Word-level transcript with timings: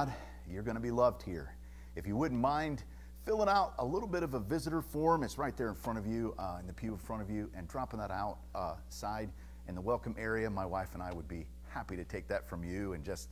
God, 0.00 0.14
you're 0.50 0.62
going 0.62 0.76
to 0.76 0.80
be 0.80 0.90
loved 0.90 1.22
here. 1.22 1.54
If 1.94 2.06
you 2.06 2.16
wouldn't 2.16 2.40
mind 2.40 2.84
filling 3.26 3.50
out 3.50 3.74
a 3.78 3.84
little 3.84 4.08
bit 4.08 4.22
of 4.22 4.32
a 4.32 4.40
visitor 4.40 4.80
form, 4.80 5.22
it's 5.22 5.36
right 5.36 5.54
there 5.54 5.68
in 5.68 5.74
front 5.74 5.98
of 5.98 6.06
you, 6.06 6.34
uh, 6.38 6.56
in 6.58 6.66
the 6.66 6.72
pew 6.72 6.92
in 6.92 6.96
front 6.96 7.20
of 7.20 7.28
you, 7.28 7.50
and 7.54 7.68
dropping 7.68 8.00
that 8.00 8.10
out 8.10 8.38
uh, 8.54 8.76
side 8.88 9.28
in 9.68 9.74
the 9.74 9.80
welcome 9.82 10.14
area, 10.18 10.48
my 10.48 10.64
wife 10.64 10.94
and 10.94 11.02
I 11.02 11.12
would 11.12 11.28
be 11.28 11.46
happy 11.68 11.96
to 11.96 12.04
take 12.04 12.28
that 12.28 12.48
from 12.48 12.64
you 12.64 12.94
and 12.94 13.04
just 13.04 13.28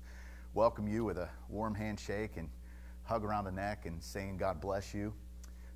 welcome 0.53 0.87
you 0.87 1.05
with 1.05 1.17
a 1.17 1.31
warm 1.49 1.75
handshake 1.75 2.37
and 2.37 2.51
hug 3.05 3.25
around 3.25 3.45
the 3.45 3.53
neck 3.53 3.87
and 3.87 4.03
saying, 4.03 4.37
God 4.37 4.61
bless 4.61 4.93
you. 4.93 5.15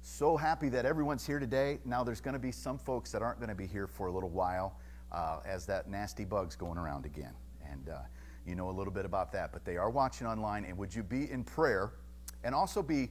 So 0.03 0.37
happy 0.37 0.69
that 0.69 0.84
everyone's 0.84 1.27
here 1.27 1.39
today. 1.39 1.79
Now, 1.87 2.05
there's 2.05 2.20
going 2.20 2.34
to 2.34 2.39
be 2.39 2.53
some 2.53 2.77
folks 2.77 3.11
that 3.12 3.23
aren't 3.23 3.39
going 3.39 3.48
to 3.48 3.55
be 3.55 3.67
here 3.67 3.87
for 3.87 4.09
a 4.09 4.12
little 4.12 4.29
while 4.29 4.79
uh, 5.11 5.39
as 5.47 5.65
that 5.65 5.89
nasty 5.89 6.27
bug's 6.27 6.55
going 6.55 6.77
around 6.77 7.06
again. 7.06 7.33
And 7.67 7.89
uh, 7.89 8.01
you 8.47 8.55
know 8.55 8.71
a 8.71 8.73
little 8.73 8.93
bit 8.93 9.05
about 9.05 9.33
that. 9.33 9.53
But 9.53 9.65
they 9.65 9.77
are 9.77 9.91
watching 9.91 10.27
online, 10.27 10.65
and 10.65 10.77
would 10.79 10.95
you 10.95 11.03
be 11.03 11.31
in 11.31 11.45
prayer 11.45 11.93
and 12.45 12.55
also 12.55 12.83
be 12.83 13.11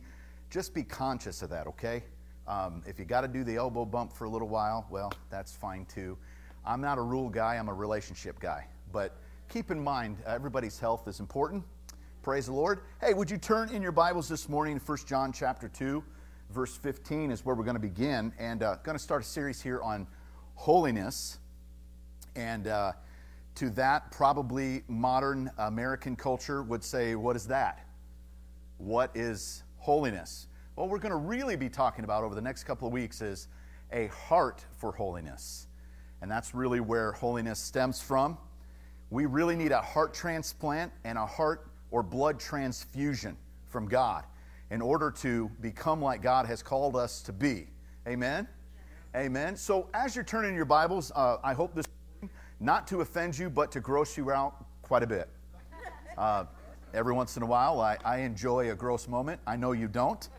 just 0.50 0.74
be 0.74 0.84
conscious 0.84 1.42
of 1.42 1.50
that, 1.50 1.66
okay? 1.68 2.04
Um, 2.48 2.84
if 2.86 3.00
you 3.00 3.06
got 3.06 3.22
to 3.22 3.28
do 3.28 3.44
the 3.44 3.56
elbow 3.56 3.86
bump 3.86 4.12
for 4.12 4.26
a 4.26 4.30
little 4.30 4.50
while, 4.50 4.86
well, 4.90 5.14
that's 5.30 5.56
fine 5.56 5.86
too. 5.86 6.18
I'm 6.66 6.82
not 6.82 6.98
a 6.98 7.02
rule 7.02 7.30
guy, 7.30 7.56
I'm 7.56 7.70
a 7.70 7.74
relationship 7.74 8.40
guy. 8.40 8.68
But 8.92 9.16
keep 9.48 9.72
in 9.72 9.82
mind, 9.82 10.18
everybody's 10.26 10.78
health 10.78 11.08
is 11.08 11.20
important. 11.20 11.64
Praise 12.22 12.48
the 12.48 12.54
Lord. 12.54 12.82
Hey, 13.00 13.14
would 13.14 13.32
you 13.32 13.38
turn 13.38 13.70
in 13.70 13.82
your 13.82 13.94
Bibles 13.94 14.28
this 14.28 14.50
morning 14.50 14.78
to 14.78 14.86
1 14.86 14.98
John 15.08 15.32
chapter 15.32 15.70
2, 15.70 16.04
verse 16.52 16.78
15 16.78 17.32
is 17.32 17.46
where 17.46 17.56
we're 17.56 17.64
going 17.64 17.76
to 17.76 17.80
begin. 17.80 18.34
And 18.38 18.62
uh, 18.62 18.76
going 18.84 18.98
to 18.98 19.04
start 19.04 19.22
a 19.22 19.26
series 19.26 19.62
here 19.62 19.82
on 19.82 20.06
holiness. 20.56 21.40
And 22.36 22.68
uh, 22.68 22.92
to 23.56 23.70
that, 23.72 24.12
probably 24.12 24.84
modern 24.88 25.52
American 25.58 26.16
culture 26.16 26.64
would 26.64 26.84
say, 26.84 27.16
What 27.16 27.36
is 27.36 27.48
that? 27.48 27.86
What 28.78 29.12
is 29.16 29.64
holiness? 29.78 30.48
What 30.76 30.90
we're 30.90 31.00
going 31.00 31.12
to 31.12 31.18
really 31.18 31.56
be 31.56 31.70
talking 31.70 32.04
about 32.04 32.24
over 32.24 32.34
the 32.34 32.42
next 32.42 32.64
couple 32.64 32.88
of 32.88 32.94
weeks 32.94 33.22
is 33.22 33.48
a 33.92 34.08
heart 34.08 34.66
for 34.78 34.92
holiness. 34.92 35.68
And 36.22 36.32
that's 36.32 36.56
really 36.56 36.80
where 36.80 37.12
holiness 37.12 37.60
stems 37.60 38.02
from. 38.02 38.38
We 39.10 39.26
really 39.26 39.56
need 39.56 39.72
a 39.72 39.82
heart 39.82 40.14
transplant 40.14 40.92
and 41.04 41.18
a 41.18 41.26
heart 41.26 41.70
or 41.92 42.02
blood 42.02 42.40
transfusion 42.40 43.36
from 43.68 43.88
God 43.88 44.26
in 44.70 44.82
order 44.82 45.12
to 45.12 45.52
become 45.60 46.02
like 46.02 46.22
God 46.22 46.46
has 46.46 46.64
called 46.64 46.96
us 46.96 47.22
to 47.24 47.34
be. 47.34 47.68
Amen? 48.08 48.48
Amen. 49.16 49.58
So, 49.58 49.90
as 49.94 50.16
you're 50.16 50.24
turning 50.24 50.56
your 50.56 50.66
Bibles, 50.66 51.12
uh, 51.14 51.38
I 51.44 51.54
hope 51.54 51.76
this 51.76 51.86
not 52.62 52.88
to 52.88 53.02
offend 53.02 53.38
you, 53.38 53.50
but 53.50 53.72
to 53.72 53.80
gross 53.80 54.16
you 54.16 54.32
out 54.32 54.66
quite 54.84 55.02
a 55.02 55.08
bit. 55.08 55.28
Uh, 56.18 56.46
every 56.94 57.14
once 57.14 57.36
in 57.36 57.44
a 57.44 57.46
while, 57.46 57.82
I, 57.82 57.98
I, 58.06 58.20
enjoy 58.20 58.72
a 58.72 58.76
gross 58.76 59.08
moment. 59.08 59.42
I 59.48 59.56
know 59.56 59.72
you 59.72 59.88
don't. 59.88 60.30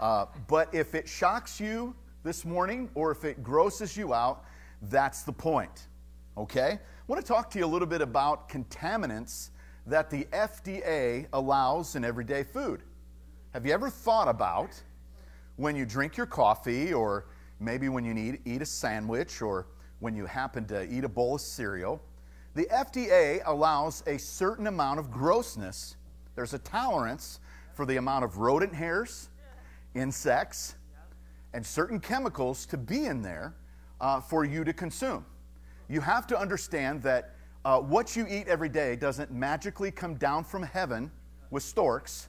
Uh, 0.00 0.26
but 0.48 0.74
if 0.74 0.96
it 0.96 1.08
shocks 1.08 1.60
you 1.60 1.94
this 2.24 2.44
morning 2.44 2.90
or 2.94 3.12
if 3.12 3.24
it 3.24 3.42
grosses 3.42 3.96
you 3.96 4.12
out, 4.12 4.44
that's 4.90 5.22
the 5.22 5.32
point. 5.32 5.86
Okay? 6.36 6.72
I 6.72 6.78
want 7.06 7.24
to 7.24 7.26
talk 7.26 7.50
to 7.50 7.58
you 7.58 7.64
a 7.64 7.66
little 7.66 7.86
bit 7.86 8.00
about 8.00 8.48
contaminants 8.48 9.50
that 9.86 10.10
the 10.10 10.24
FDA 10.32 11.26
allows 11.32 11.94
in 11.94 12.04
everyday 12.04 12.42
food. 12.42 12.82
Have 13.52 13.66
you 13.66 13.72
ever 13.72 13.90
thought 13.90 14.28
about 14.28 14.70
when 15.56 15.76
you 15.76 15.84
drink 15.84 16.16
your 16.16 16.26
coffee 16.26 16.92
or 16.92 17.26
maybe 17.60 17.88
when 17.88 18.04
you 18.04 18.14
need, 18.14 18.40
eat 18.44 18.62
a 18.62 18.66
sandwich 18.66 19.42
or 19.42 19.66
when 20.02 20.16
you 20.16 20.26
happen 20.26 20.64
to 20.64 20.82
eat 20.92 21.04
a 21.04 21.08
bowl 21.08 21.36
of 21.36 21.40
cereal, 21.40 22.02
the 22.54 22.64
FDA 22.64 23.40
allows 23.46 24.02
a 24.08 24.18
certain 24.18 24.66
amount 24.66 24.98
of 24.98 25.12
grossness. 25.12 25.94
There's 26.34 26.54
a 26.54 26.58
tolerance 26.58 27.38
for 27.72 27.86
the 27.86 27.98
amount 27.98 28.24
of 28.24 28.38
rodent 28.38 28.74
hairs, 28.74 29.28
insects, 29.94 30.74
and 31.54 31.64
certain 31.64 32.00
chemicals 32.00 32.66
to 32.66 32.76
be 32.76 33.04
in 33.06 33.22
there 33.22 33.54
uh, 34.00 34.20
for 34.20 34.44
you 34.44 34.64
to 34.64 34.72
consume. 34.72 35.24
You 35.88 36.00
have 36.00 36.26
to 36.26 36.38
understand 36.38 37.00
that 37.04 37.36
uh, 37.64 37.78
what 37.78 38.16
you 38.16 38.26
eat 38.28 38.48
every 38.48 38.68
day 38.68 38.96
doesn't 38.96 39.30
magically 39.30 39.92
come 39.92 40.16
down 40.16 40.42
from 40.42 40.64
heaven 40.64 41.12
with 41.52 41.62
storks 41.62 42.28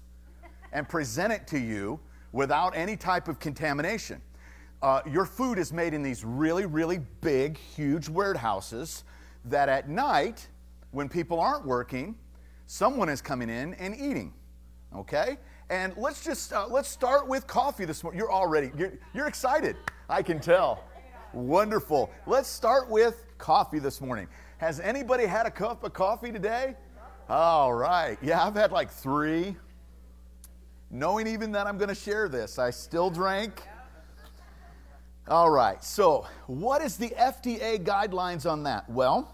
and 0.74 0.88
present 0.88 1.34
it 1.34 1.48
to 1.48 1.58
you 1.58 2.00
without 2.34 2.78
any 2.78 2.96
type 2.96 3.28
of 3.28 3.40
contamination 3.40 4.22
uh, 4.84 5.02
your 5.10 5.26
food 5.26 5.58
is 5.58 5.72
made 5.72 5.94
in 5.94 6.04
these 6.04 6.26
really, 6.26 6.66
really 6.66 7.00
big, 7.22 7.58
huge 7.58 8.10
warehouses 8.10 9.06
that 9.46 9.70
at 9.70 9.90
night, 9.90 10.48
when 10.92 11.08
people 11.08 11.40
aren't 11.40 11.66
working, 11.66 12.16
someone 12.68 13.08
is 13.08 13.22
coming 13.22 13.50
in 13.50 13.74
and 13.76 13.96
eating. 13.96 14.34
Okay? 14.94 15.38
And 15.70 15.96
let's 15.96 16.24
just 16.24 16.52
uh, 16.52 16.68
let's 16.68 16.90
start 16.90 17.28
with 17.28 17.48
coffee 17.48 17.86
this 17.86 18.04
morning. 18.04 18.20
You're 18.20 18.32
already 18.32 18.72
you're, 18.78 18.94
you're 19.14 19.28
excited. 19.28 19.78
I 20.10 20.22
can 20.22 20.40
tell. 20.40 20.84
Wonderful. 21.32 22.12
Let's 22.28 22.50
start 22.50 22.90
with 22.90 23.26
coffee 23.38 23.80
this 23.80 24.02
morning. 24.02 24.28
Has 24.58 24.82
anybody 24.82 25.26
had 25.26 25.46
a 25.46 25.52
cup 25.52 25.84
of 25.86 25.94
coffee 25.94 26.32
today? 26.32 26.76
All 27.30 27.74
right. 27.74 28.18
Yeah, 28.22 28.46
I've 28.46 28.56
had 28.56 28.72
like 28.72 28.92
three. 28.92 29.56
Knowing 30.92 31.26
even 31.26 31.54
that 31.54 31.66
I'm 31.66 31.78
going 31.78 31.90
to 31.90 31.96
share 31.96 32.30
this, 32.30 32.60
I 32.60 32.70
still 32.70 33.10
drank. 33.10 33.64
All 35.30 35.50
right, 35.50 35.82
so 35.82 36.28
what 36.48 36.82
is 36.82 36.98
the 36.98 37.12
FDA 37.12 37.82
guidelines 37.82 38.50
on 38.50 38.64
that? 38.64 38.90
Well, 38.90 39.34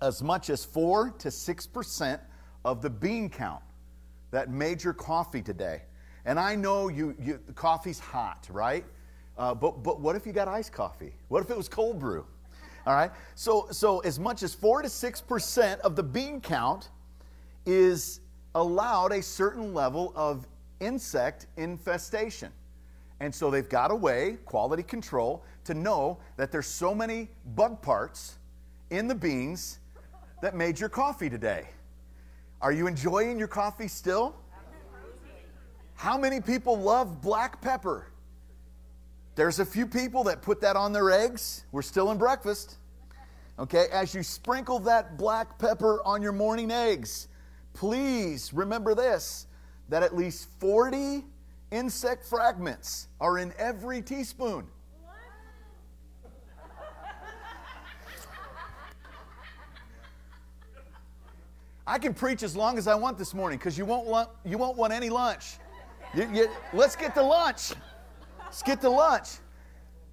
as 0.00 0.22
much 0.22 0.48
as 0.48 0.64
4 0.64 1.10
to 1.18 1.28
6% 1.28 2.20
of 2.64 2.80
the 2.80 2.88
bean 2.88 3.28
count 3.28 3.62
that 4.30 4.48
made 4.48 4.82
your 4.82 4.94
coffee 4.94 5.42
today. 5.42 5.82
And 6.24 6.40
I 6.40 6.54
know 6.54 6.88
you, 6.88 7.14
you 7.20 7.38
coffee's 7.54 7.98
hot, 7.98 8.48
right? 8.50 8.86
Uh, 9.36 9.54
but, 9.54 9.82
but 9.82 10.00
what 10.00 10.16
if 10.16 10.26
you 10.26 10.32
got 10.32 10.48
iced 10.48 10.72
coffee? 10.72 11.12
What 11.28 11.42
if 11.42 11.50
it 11.50 11.56
was 11.56 11.68
cold 11.68 11.98
brew? 11.98 12.24
All 12.86 12.94
right, 12.94 13.10
so, 13.34 13.68
so 13.70 13.98
as 14.00 14.18
much 14.18 14.42
as 14.42 14.54
4 14.54 14.80
to 14.80 14.88
6% 14.88 15.80
of 15.80 15.96
the 15.96 16.02
bean 16.02 16.40
count 16.40 16.88
is 17.66 18.20
allowed 18.54 19.12
a 19.12 19.20
certain 19.20 19.74
level 19.74 20.14
of 20.16 20.48
insect 20.80 21.46
infestation. 21.58 22.50
And 23.20 23.34
so 23.34 23.50
they've 23.50 23.68
got 23.68 23.90
a 23.90 23.94
way, 23.94 24.38
quality 24.44 24.82
control, 24.82 25.44
to 25.64 25.74
know 25.74 26.18
that 26.36 26.52
there's 26.52 26.66
so 26.66 26.94
many 26.94 27.28
bug 27.54 27.80
parts 27.80 28.36
in 28.90 29.08
the 29.08 29.14
beans 29.14 29.78
that 30.42 30.54
made 30.54 30.78
your 30.78 30.88
coffee 30.88 31.30
today. 31.30 31.68
Are 32.60 32.72
you 32.72 32.86
enjoying 32.86 33.38
your 33.38 33.48
coffee 33.48 33.88
still? 33.88 34.34
How 35.94 36.18
many 36.18 36.40
people 36.40 36.76
love 36.76 37.20
black 37.20 37.60
pepper? 37.60 38.08
There's 39.36 39.58
a 39.58 39.64
few 39.64 39.86
people 39.86 40.24
that 40.24 40.42
put 40.42 40.60
that 40.60 40.76
on 40.76 40.92
their 40.92 41.10
eggs. 41.10 41.64
We're 41.72 41.82
still 41.82 42.10
in 42.10 42.18
breakfast. 42.18 42.76
Okay, 43.58 43.86
as 43.92 44.14
you 44.14 44.22
sprinkle 44.22 44.80
that 44.80 45.16
black 45.16 45.58
pepper 45.58 46.00
on 46.04 46.22
your 46.22 46.32
morning 46.32 46.70
eggs, 46.70 47.28
please 47.72 48.52
remember 48.52 48.94
this 48.94 49.46
that 49.88 50.02
at 50.02 50.16
least 50.16 50.48
40 50.58 51.24
Insect 51.74 52.24
fragments 52.24 53.08
are 53.20 53.38
in 53.38 53.52
every 53.58 54.00
teaspoon. 54.00 54.64
I 61.84 61.98
can 61.98 62.14
preach 62.14 62.44
as 62.44 62.54
long 62.54 62.78
as 62.78 62.86
I 62.86 62.94
want 62.94 63.18
this 63.18 63.34
morning 63.34 63.58
because 63.58 63.76
you 63.76 63.84
won't 63.84 64.06
want 64.06 64.28
you 64.44 64.56
won't 64.56 64.76
want 64.76 64.92
any 64.92 65.10
lunch. 65.10 65.56
You, 66.14 66.30
you, 66.32 66.48
let's 66.72 66.94
get 66.94 67.12
to 67.16 67.22
lunch. 67.22 67.72
Let's 68.38 68.62
get 68.62 68.80
to 68.82 68.88
lunch. 68.88 69.30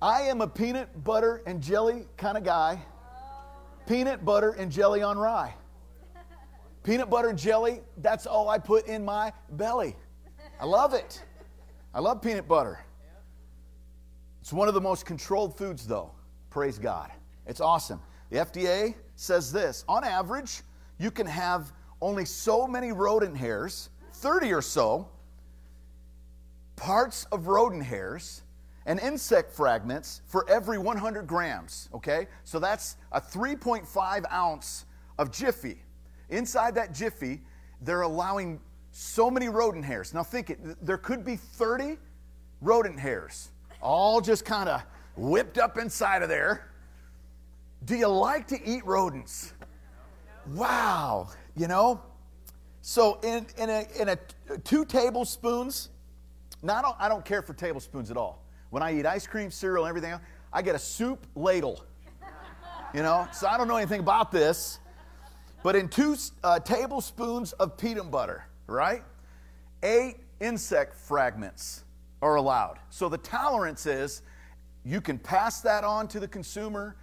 I 0.02 0.22
am 0.24 0.42
a 0.42 0.48
peanut 0.48 1.04
butter 1.04 1.44
and 1.46 1.62
jelly 1.62 2.08
kind 2.18 2.40
of 2.40 2.44
guy. 2.44 2.84
Peanut 3.86 4.26
butter 4.26 4.54
and 4.54 4.72
jelly 4.72 5.04
on 5.04 5.16
rye. 5.16 5.54
Peanut 6.84 7.12
butter 7.12 7.30
and 7.30 7.38
jelly, 7.38 7.82
that's 7.98 8.26
all 8.26 8.50
I 8.50 8.58
put 8.58 8.88
in 8.88 9.06
my 9.06 9.32
belly. 9.52 9.96
I 10.60 10.66
love 10.66 10.96
it. 10.96 11.24
I 11.94 12.00
love 12.00 12.22
peanut 12.22 12.48
butter. 12.48 12.80
It's 14.42 14.54
one 14.54 14.68
of 14.68 14.74
the 14.74 14.82
most 14.82 15.06
controlled 15.06 15.58
foods, 15.58 15.86
though. 15.86 16.12
Praise 16.50 16.80
God. 16.80 17.12
It's 17.46 17.62
awesome. 17.62 18.02
The 18.30 18.38
FDA 18.38 18.96
says 19.16 19.52
this 19.52 19.84
on 19.88 20.04
average, 20.04 20.62
you 20.98 21.12
can 21.12 21.28
have 21.28 21.74
only 22.02 22.26
so 22.26 22.66
many 22.66 22.92
rodent 22.92 23.38
hairs, 23.38 23.90
30 24.14 24.54
or 24.54 24.62
so, 24.62 25.10
parts 26.76 27.26
of 27.32 27.48
rodent 27.48 27.84
hairs, 27.84 28.44
and 28.86 29.00
insect 29.00 29.52
fragments 29.52 30.22
for 30.26 30.50
every 30.50 30.78
100 30.78 31.28
grams. 31.28 31.90
Okay? 31.94 32.28
So 32.44 32.58
that's 32.58 32.98
a 33.12 33.22
3.5 33.22 34.32
ounce 34.32 34.86
of 35.20 35.32
Jiffy. 35.32 35.84
Inside 36.30 36.76
that 36.76 36.94
Jiffy, 36.94 37.42
they're 37.82 38.02
allowing 38.02 38.60
so 38.92 39.32
many 39.32 39.50
rodent 39.50 39.86
hairs. 39.86 40.14
Now 40.14 40.24
think 40.24 40.50
it, 40.50 40.86
there 40.86 40.98
could 40.98 41.24
be 41.26 41.36
30 41.36 41.98
rodent 42.62 43.00
hairs, 43.00 43.50
all 43.82 44.22
just 44.22 44.46
kind 44.46 44.70
of 44.70 44.84
whipped 45.16 45.58
up 45.58 45.78
inside 45.78 46.22
of 46.22 46.30
there. 46.30 46.70
Do 47.86 47.96
you 47.96 48.08
like 48.08 48.48
to 48.48 48.64
eat 48.64 48.86
rodents? 48.86 49.54
Wow. 50.48 51.30
You 51.56 51.68
know, 51.68 52.02
So 52.82 53.20
in, 53.24 53.46
in, 53.58 53.70
a, 53.70 53.86
in 54.00 54.10
a 54.10 54.18
two 54.64 54.86
tablespoons, 54.86 55.90
now 56.64 56.78
I 56.78 56.82
don't, 56.82 56.96
I 57.00 57.10
don't 57.10 57.26
care 57.26 57.42
for 57.42 57.54
tablespoons 57.54 58.12
at 58.12 58.18
all. 58.18 58.44
When 58.70 58.84
I 58.84 58.98
eat 58.98 59.06
ice 59.06 59.28
cream, 59.28 59.52
cereal, 59.52 59.86
everything 59.86 60.12
else, 60.12 60.22
I 60.54 60.62
get 60.62 60.76
a 60.76 60.80
soup 60.80 61.26
ladle. 61.36 61.84
You 62.94 63.04
know, 63.04 63.28
so 63.34 63.48
I 63.48 63.58
don't 63.58 63.68
know 63.68 63.78
anything 63.78 64.02
about 64.02 64.32
this, 64.32 64.80
but 65.64 65.76
in 65.76 65.88
two 65.88 66.18
uh, 66.44 66.60
tablespoons 66.60 67.54
of 67.54 67.78
peanut 67.78 68.12
butter, 68.12 68.46
right? 68.72 69.04
Eight 69.84 70.18
insect 70.40 70.96
fragments 70.96 71.84
are 72.22 72.36
allowed. 72.36 72.80
So 72.90 73.10
the 73.10 73.18
tolerance 73.18 73.86
is 73.86 74.22
you 74.84 75.02
can 75.02 75.18
pass 75.18 75.62
that 75.62 75.84
on 75.84 76.08
to 76.10 76.20
the 76.20 76.28
consumer 76.28 76.96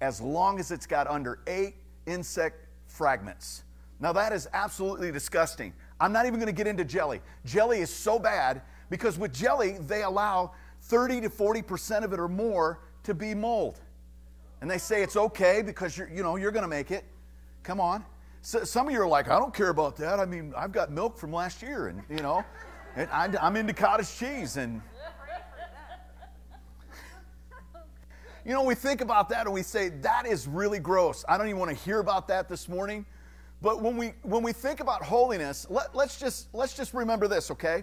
as 0.00 0.20
long 0.20 0.58
as 0.58 0.70
it's 0.70 0.86
got 0.86 1.06
under 1.06 1.40
eight 1.46 1.76
insect 2.06 2.66
fragments. 2.86 3.64
Now, 4.00 4.12
that 4.12 4.32
is 4.32 4.48
absolutely 4.52 5.10
disgusting. 5.10 5.72
I'm 6.00 6.12
not 6.12 6.26
even 6.26 6.38
going 6.38 6.46
to 6.46 6.56
get 6.56 6.66
into 6.66 6.84
jelly. 6.84 7.20
Jelly 7.44 7.78
is 7.78 7.90
so 7.90 8.18
bad 8.18 8.62
because 8.90 9.18
with 9.18 9.32
jelly, 9.32 9.78
they 9.80 10.02
allow 10.02 10.52
30 10.82 11.22
to 11.22 11.30
40% 11.30 12.04
of 12.04 12.12
it 12.12 12.20
or 12.20 12.28
more 12.28 12.80
to 13.04 13.14
be 13.14 13.34
mold. 13.34 13.80
And 14.60 14.70
they 14.70 14.78
say 14.78 15.02
it's 15.02 15.16
okay 15.16 15.62
because 15.62 15.96
you're, 15.96 16.08
you 16.08 16.22
know, 16.22 16.36
you're 16.36 16.50
going 16.50 16.64
to 16.64 16.68
make 16.68 16.90
it. 16.90 17.04
Come 17.62 17.80
on. 17.80 18.04
So, 18.46 18.62
some 18.62 18.88
of 18.88 18.92
you 18.92 19.00
are 19.00 19.08
like, 19.08 19.30
I 19.30 19.38
don't 19.38 19.54
care 19.54 19.70
about 19.70 19.96
that. 19.96 20.20
I 20.20 20.26
mean, 20.26 20.52
I've 20.54 20.70
got 20.70 20.92
milk 20.92 21.16
from 21.16 21.32
last 21.32 21.62
year, 21.62 21.86
and 21.86 22.02
you 22.10 22.18
know, 22.22 22.44
and 22.94 23.08
I'm 23.10 23.56
into 23.56 23.72
cottage 23.72 24.14
cheese, 24.18 24.58
and 24.58 24.82
you 28.44 28.52
know, 28.52 28.62
we 28.62 28.74
think 28.74 29.00
about 29.00 29.30
that 29.30 29.46
and 29.46 29.54
we 29.54 29.62
say 29.62 29.88
that 29.88 30.26
is 30.26 30.46
really 30.46 30.78
gross. 30.78 31.24
I 31.26 31.38
don't 31.38 31.46
even 31.46 31.58
want 31.58 31.70
to 31.70 31.84
hear 31.84 32.00
about 32.00 32.28
that 32.28 32.50
this 32.50 32.68
morning. 32.68 33.06
But 33.62 33.80
when 33.80 33.96
we 33.96 34.12
when 34.20 34.42
we 34.42 34.52
think 34.52 34.80
about 34.80 35.02
holiness, 35.02 35.66
let, 35.70 35.94
let's 35.94 36.20
just 36.20 36.48
let's 36.52 36.74
just 36.74 36.92
remember 36.92 37.26
this, 37.26 37.50
okay? 37.50 37.82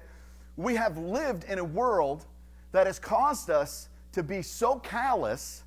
We 0.57 0.75
have 0.75 0.95
lived 0.95 1.43
in 1.45 1.57
a 1.57 1.63
world 1.63 2.27
that 2.71 2.85
has 2.85 2.99
caused 2.99 3.49
us 3.49 3.89
to 4.11 4.21
be 4.21 4.43
so 4.43 4.75
callous, 4.75 5.63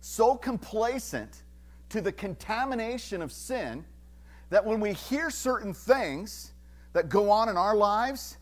so 0.00 0.36
complacent 0.36 1.42
to 1.88 2.00
the 2.00 2.12
contamination 2.12 3.20
of 3.20 3.32
sin 3.32 3.84
that 4.50 4.64
when 4.64 4.80
we 4.80 4.92
hear 4.92 5.30
certain 5.30 5.74
things 5.74 6.52
that 6.92 7.08
go 7.08 7.30
on 7.30 7.48
in 7.48 7.56
our 7.56 7.76
lives, 7.76 8.38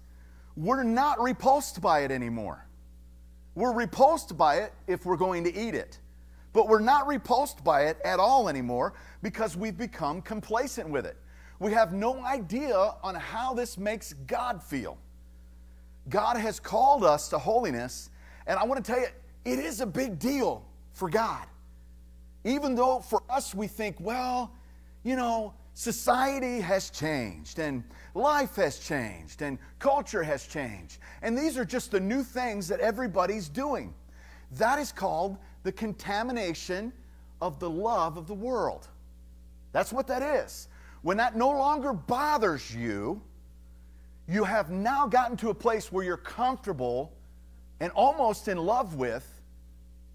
we're 0.57 0.83
not 0.83 1.21
repulsed 1.21 1.81
by 1.81 2.01
it 2.01 2.11
anymore. 2.11 2.67
We're 3.55 3.73
repulsed 3.73 4.37
by 4.37 4.57
it 4.57 4.73
if 4.87 5.05
we're 5.05 5.17
going 5.17 5.45
to 5.45 5.55
eat 5.55 5.75
it. 5.75 5.99
But 6.53 6.69
we're 6.69 6.81
not 6.81 7.07
repulsed 7.07 7.63
by 7.65 7.87
it 7.87 7.99
at 8.05 8.19
all 8.19 8.49
anymore 8.49 8.95
because 9.23 9.57
we've 9.57 9.77
become 9.77 10.23
complacent 10.23 10.89
with 10.89 11.05
it. 11.05 11.17
We 11.59 11.73
have 11.73 11.93
no 11.93 12.25
idea 12.25 12.95
on 13.03 13.15
how 13.15 13.55
this 13.55 13.79
makes 13.79 14.13
God 14.13 14.63
feel. 14.63 14.99
God 16.09 16.37
has 16.37 16.61
called 16.61 17.05
us 17.05 17.29
to 17.31 17.39
holiness, 17.39 18.11
and 18.47 18.59
I 18.59 18.65
want 18.65 18.85
to 18.85 18.93
tell 18.93 19.01
you, 19.01 19.09
it 19.45 19.59
is 19.59 19.81
a 19.81 19.87
big 19.87 20.19
deal 20.19 20.65
for 20.93 21.09
God. 21.09 21.47
Even 22.45 22.75
though 22.75 23.01
for 23.01 23.23
us 23.29 23.55
we 23.55 23.67
think, 23.67 23.97
well, 23.99 24.53
you 25.03 25.17
know, 25.17 25.55
society 25.77 26.59
has 26.59 26.89
changed 26.89 27.59
and 27.59 27.85
life 28.15 28.57
has 28.57 28.79
changed 28.79 29.43
and 29.43 29.59
culture 29.79 30.23
has 30.23 30.47
changed. 30.47 30.99
And 31.21 31.37
these 31.37 31.59
are 31.59 31.67
just 31.67 31.91
the 31.91 32.01
new 32.01 32.23
things 32.23 32.67
that 32.69 32.81
everybody's 32.81 33.51
doing. 33.51 33.93
That 34.53 34.79
is 34.79 34.91
called 34.91 35.37
the 35.65 35.73
contamination 35.73 36.95
of 37.43 37.61
the 37.61 37.69
love 37.69 38.17
of 38.17 38.27
the 38.27 38.35
world. 38.35 38.89
That's 39.73 39.93
what 39.93 40.07
that 40.07 40.23
is. 40.23 40.69
When 41.03 41.19
that 41.19 41.37
no 41.37 41.51
longer 41.51 41.93
bothers 41.93 42.75
you, 42.75 43.21
you 44.27 44.45
have 44.45 44.71
now 44.71 45.07
gotten 45.07 45.37
to 45.37 45.51
a 45.51 45.55
place 45.55 45.93
where 45.93 46.03
you're 46.03 46.17
comfortable 46.17 47.13
and 47.81 47.93
almost 47.93 48.49
in 48.49 48.57
love 48.57 48.95
with 48.95 49.31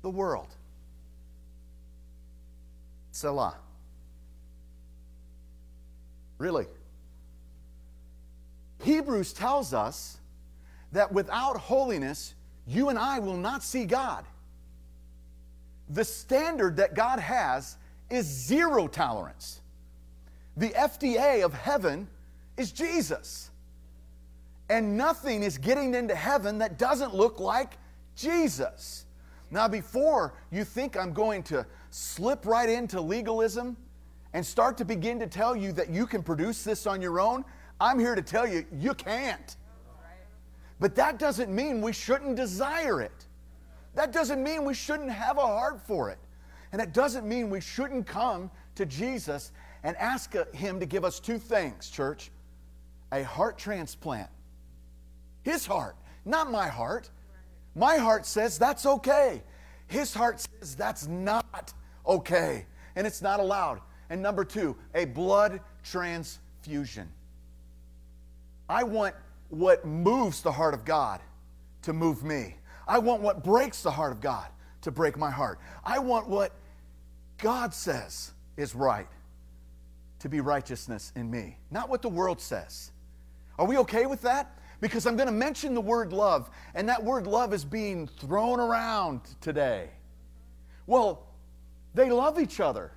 the 0.02 0.10
world. 0.10 0.56
Selah. 3.12 3.58
Really. 6.42 6.66
Hebrews 8.82 9.32
tells 9.32 9.76
us 9.76 10.18
that 10.92 11.12
without 11.12 11.56
holiness, 11.56 12.34
you 12.66 12.90
and 12.90 12.98
I 12.98 13.20
will 13.20 13.38
not 13.38 13.62
see 13.62 13.86
God. 13.86 14.26
The 15.90 16.04
standard 16.04 16.78
that 16.78 16.96
God 16.96 17.20
has 17.20 17.78
is 18.10 18.26
zero 18.26 18.88
tolerance. 18.88 19.62
The 20.58 20.70
FDA 20.70 21.46
of 21.46 21.54
heaven 21.54 22.08
is 22.58 22.72
Jesus. 22.72 23.52
And 24.68 24.98
nothing 24.98 25.44
is 25.44 25.60
getting 25.60 25.94
into 25.94 26.16
heaven 26.16 26.58
that 26.58 26.80
doesn't 26.80 27.14
look 27.14 27.40
like 27.40 27.78
Jesus. 28.16 29.06
Now, 29.52 29.68
before 29.68 30.34
you 30.50 30.64
think 30.64 30.98
I'm 30.98 31.14
going 31.14 31.44
to 31.44 31.68
slip 31.92 32.48
right 32.48 32.68
into 32.68 33.00
legalism 33.00 33.78
and 34.34 34.46
start 34.46 34.78
to 34.78 34.86
begin 34.86 35.20
to 35.20 35.28
tell 35.28 35.56
you 35.56 35.72
that 35.74 35.90
you 35.90 36.06
can 36.06 36.24
produce 36.24 36.64
this 36.64 36.88
on 36.88 37.02
your 37.02 37.20
own, 37.20 37.44
I'm 37.80 38.00
here 38.00 38.16
to 38.16 38.22
tell 38.22 38.48
you, 38.48 38.66
you 38.72 38.94
can't. 38.94 39.56
But 40.80 40.96
that 40.96 41.20
doesn't 41.20 41.54
mean 41.54 41.82
we 41.82 41.94
shouldn't 41.94 42.36
desire 42.36 43.02
it. 43.02 43.26
That 43.94 44.12
doesn't 44.12 44.42
mean 44.42 44.66
we 44.66 44.74
shouldn't 44.74 45.12
have 45.12 45.38
a 45.38 45.46
heart 45.46 45.82
for 45.86 46.10
it. 46.10 46.18
And 46.72 46.82
it 46.82 46.94
doesn't 46.94 47.28
mean 47.28 47.50
we 47.50 47.60
shouldn't 47.60 48.08
come 48.08 48.50
to 48.76 48.86
Jesus 48.86 49.52
and 49.84 49.98
ask 49.98 50.34
Him 50.54 50.80
to 50.80 50.86
give 50.86 51.04
us 51.04 51.20
two 51.20 51.38
things, 51.38 51.90
church 51.90 52.32
a 53.12 53.24
heart 53.24 53.58
transplant. 53.58 54.30
His 55.44 55.66
heart, 55.66 55.96
not 56.24 56.52
my 56.52 56.68
heart. 56.68 57.10
My 57.76 57.98
heart 57.98 58.26
says 58.26 58.58
that's 58.58 58.86
okay. 58.86 59.44
His 59.88 60.14
heart 60.14 60.40
says 60.40 60.76
that's 60.76 61.08
not 61.08 61.74
okay. 62.06 62.66
And 62.96 63.06
it's 63.06 63.22
not 63.22 63.40
allowed. 63.40 63.82
And 64.12 64.22
number 64.22 64.44
two, 64.44 64.76
a 64.94 65.06
blood 65.06 65.62
transfusion. 65.86 67.10
I 68.68 68.84
want 68.84 69.16
what 69.48 69.86
moves 69.86 70.42
the 70.42 70.52
heart 70.52 70.74
of 70.74 70.84
God 70.84 71.22
to 71.84 71.94
move 71.94 72.22
me. 72.22 72.58
I 72.86 73.00
want 73.00 73.22
what 73.22 73.42
breaks 73.42 73.82
the 73.82 73.90
heart 73.90 74.12
of 74.12 74.20
God 74.20 74.50
to 74.82 74.92
break 74.92 75.18
my 75.18 75.32
heart. 75.32 75.60
I 75.86 76.00
want 76.00 76.28
what 76.28 76.52
God 77.38 77.74
says 77.74 78.32
is 78.58 78.76
right 78.76 79.08
to 80.20 80.28
be 80.28 80.42
righteousness 80.42 81.14
in 81.16 81.32
me, 81.32 81.58
not 81.72 81.88
what 81.88 82.02
the 82.02 82.10
world 82.10 82.42
says. 82.42 82.92
Are 83.58 83.66
we 83.66 83.78
okay 83.78 84.08
with 84.08 84.22
that? 84.24 84.60
Because 84.82 85.06
I'm 85.06 85.16
going 85.16 85.28
to 85.28 85.34
mention 85.34 85.74
the 85.74 85.80
word 85.80 86.12
love, 86.12 86.50
and 86.76 86.90
that 86.90 87.02
word 87.02 87.28
love 87.28 87.54
is 87.54 87.64
being 87.64 88.08
thrown 88.08 88.60
around 88.60 89.22
today. 89.40 89.90
Well, 90.86 91.28
they 91.94 92.10
love 92.10 92.42
each 92.42 92.60
other. 92.60 92.92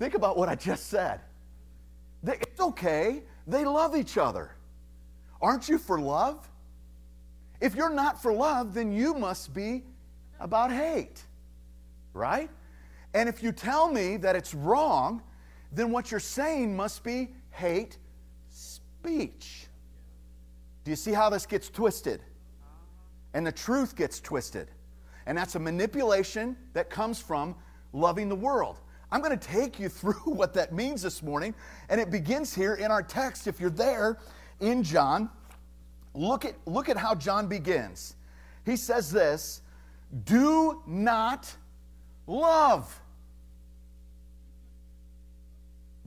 Think 0.00 0.14
about 0.14 0.38
what 0.38 0.48
I 0.48 0.54
just 0.54 0.86
said. 0.86 1.20
They, 2.22 2.32
it's 2.32 2.58
okay. 2.58 3.22
They 3.46 3.66
love 3.66 3.94
each 3.94 4.16
other. 4.16 4.52
Aren't 5.42 5.68
you 5.68 5.76
for 5.76 6.00
love? 6.00 6.48
If 7.60 7.74
you're 7.74 7.92
not 7.92 8.20
for 8.20 8.32
love, 8.32 8.72
then 8.72 8.92
you 8.92 9.12
must 9.12 9.52
be 9.52 9.84
about 10.40 10.72
hate, 10.72 11.22
right? 12.14 12.48
And 13.12 13.28
if 13.28 13.42
you 13.42 13.52
tell 13.52 13.92
me 13.92 14.16
that 14.16 14.34
it's 14.34 14.54
wrong, 14.54 15.22
then 15.70 15.92
what 15.92 16.10
you're 16.10 16.18
saying 16.18 16.74
must 16.74 17.04
be 17.04 17.28
hate 17.50 17.98
speech. 18.48 19.66
Do 20.82 20.90
you 20.90 20.96
see 20.96 21.12
how 21.12 21.28
this 21.28 21.44
gets 21.44 21.68
twisted? 21.68 22.22
And 23.34 23.46
the 23.46 23.52
truth 23.52 23.96
gets 23.96 24.18
twisted. 24.18 24.70
And 25.26 25.36
that's 25.36 25.56
a 25.56 25.60
manipulation 25.60 26.56
that 26.72 26.88
comes 26.88 27.20
from 27.20 27.54
loving 27.92 28.30
the 28.30 28.36
world. 28.36 28.80
I'm 29.12 29.20
going 29.20 29.36
to 29.36 29.48
take 29.48 29.78
you 29.78 29.88
through 30.00 30.22
what 30.24 30.54
that 30.54 30.72
means 30.72 31.02
this 31.02 31.22
morning. 31.22 31.54
And 31.88 32.00
it 32.00 32.10
begins 32.10 32.54
here 32.54 32.74
in 32.74 32.90
our 32.90 33.02
text. 33.02 33.46
If 33.46 33.60
you're 33.60 33.70
there 33.70 34.18
in 34.60 34.82
John, 34.82 35.30
look 36.14 36.44
at, 36.44 36.54
look 36.66 36.88
at 36.88 36.96
how 36.96 37.14
John 37.14 37.46
begins. 37.46 38.16
He 38.64 38.76
says 38.76 39.10
this 39.10 39.62
Do 40.24 40.82
not 40.86 41.52
love. 42.26 43.00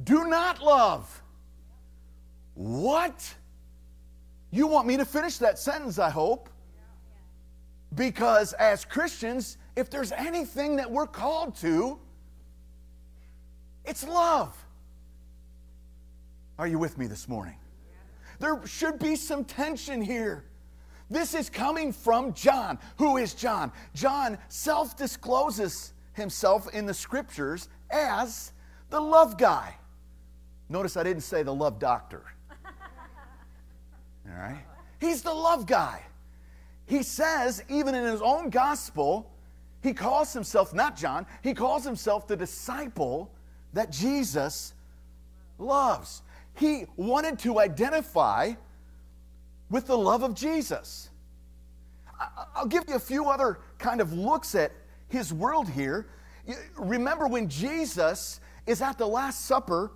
Do 0.04 0.28
not 0.28 0.62
love. 0.62 1.22
What? 2.56 3.34
You 4.52 4.68
want 4.68 4.88
me 4.88 4.98
to 4.98 5.06
finish 5.06 5.38
that 5.38 5.58
sentence, 5.58 5.98
I 5.98 6.10
hope. 6.10 6.50
Because 7.96 8.54
as 8.54 8.86
Christians, 8.86 9.58
if 9.76 9.90
there's 9.90 10.12
anything 10.12 10.76
that 10.76 10.90
we're 10.90 11.08
called 11.08 11.56
to, 11.58 12.00
it's 13.86 14.08
love. 14.08 14.56
Are 16.58 16.68
you 16.68 16.80
with 16.80 16.98
me 16.98 17.08
this 17.08 17.28
morning? 17.28 17.56
There 18.40 18.60
should 18.66 19.00
be 19.00 19.16
some 19.16 19.44
tension 19.46 20.02
here. 20.02 20.46
This 21.10 21.34
is 21.34 21.50
coming 21.50 21.92
from 21.92 22.34
John. 22.34 22.80
Who 22.98 23.18
is 23.18 23.34
John? 23.34 23.72
John 23.94 24.38
self 24.50 24.96
discloses 24.98 25.94
himself 26.14 26.74
in 26.74 26.86
the 26.86 26.94
scriptures 26.94 27.70
as 27.92 28.52
the 28.90 29.00
love 29.00 29.38
guy. 29.38 29.76
Notice 30.70 30.98
I 30.98 31.04
didn't 31.04 31.24
say 31.24 31.44
the 31.44 31.54
love 31.54 31.80
doctor. 31.80 32.24
All 34.28 34.40
right? 34.40 34.64
He's 35.00 35.22
the 35.22 35.34
love 35.34 35.66
guy. 35.68 36.02
He 36.86 37.04
says, 37.04 37.64
even 37.70 37.96
in 37.96 38.06
his 38.06 38.22
own 38.22 38.50
gospel, 38.50 39.32
he 39.82 39.94
calls 39.94 40.34
himself, 40.34 40.74
not 40.74 40.96
John, 40.96 41.26
he 41.42 41.54
calls 41.54 41.84
himself 41.84 42.28
the 42.28 42.36
disciple 42.36 43.32
that 43.74 43.92
Jesus 43.92 44.74
loves. 45.58 46.22
He 46.56 46.86
wanted 46.96 47.40
to 47.40 47.60
identify 47.60 48.54
with 49.70 49.88
the 49.88 49.98
love 49.98 50.24
of 50.24 50.36
Jesus. 50.36 51.10
I'll 52.56 52.68
give 52.68 52.84
you 52.88 52.96
a 52.96 53.00
few 53.00 53.30
other 53.30 53.60
kind 53.80 54.00
of 54.00 54.14
looks 54.14 54.56
at 54.56 54.72
his 55.08 55.34
world 55.34 55.68
here. 55.68 56.08
Remember 56.78 57.28
when 57.28 57.50
Jesus 57.50 58.40
is 58.68 58.82
at 58.82 58.98
the 58.98 59.08
Last 59.08 59.46
Supper, 59.46 59.92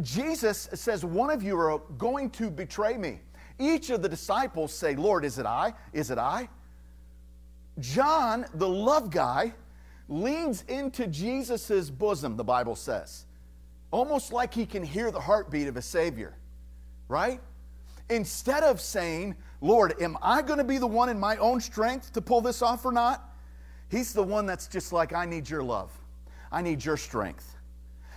Jesus 0.00 0.68
says, 0.72 1.04
One 1.04 1.30
of 1.30 1.42
you 1.42 1.58
are 1.58 1.78
going 1.98 2.30
to 2.30 2.50
betray 2.50 2.96
me. 2.96 3.20
Each 3.58 3.90
of 3.90 4.02
the 4.02 4.08
disciples 4.08 4.72
say, 4.72 4.94
Lord, 4.94 5.24
is 5.24 5.38
it 5.38 5.46
I? 5.46 5.74
Is 5.92 6.10
it 6.10 6.18
I? 6.18 6.48
John, 7.78 8.46
the 8.54 8.68
love 8.68 9.10
guy, 9.10 9.52
leans 10.10 10.62
into 10.68 11.06
Jesus' 11.06 11.88
bosom, 11.88 12.36
the 12.36 12.44
Bible 12.44 12.76
says, 12.76 13.24
almost 13.90 14.32
like 14.32 14.52
he 14.52 14.66
can 14.66 14.82
hear 14.82 15.10
the 15.10 15.20
heartbeat 15.20 15.68
of 15.68 15.76
a 15.76 15.82
Savior, 15.82 16.36
right? 17.08 17.40
Instead 18.10 18.64
of 18.64 18.80
saying, 18.80 19.36
Lord, 19.60 19.94
am 20.02 20.18
I 20.20 20.42
going 20.42 20.58
to 20.58 20.64
be 20.64 20.78
the 20.78 20.86
one 20.86 21.08
in 21.08 21.18
my 21.18 21.36
own 21.36 21.60
strength 21.60 22.12
to 22.14 22.20
pull 22.20 22.40
this 22.40 22.60
off 22.60 22.84
or 22.84 22.92
not? 22.92 23.32
He's 23.88 24.12
the 24.12 24.22
one 24.22 24.46
that's 24.46 24.66
just 24.66 24.92
like, 24.92 25.12
I 25.12 25.26
need 25.26 25.48
your 25.48 25.62
love. 25.62 25.92
I 26.50 26.60
need 26.60 26.84
your 26.84 26.96
strength. 26.96 27.56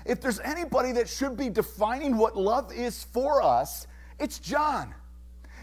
If 0.06 0.20
there's 0.20 0.40
anybody 0.40 0.92
that 0.94 1.08
should 1.08 1.38
be 1.38 1.50
defining 1.50 2.18
what 2.18 2.36
love 2.36 2.74
is 2.74 3.04
for 3.04 3.42
us, 3.42 3.88
it's 4.20 4.40
John. 4.40 4.94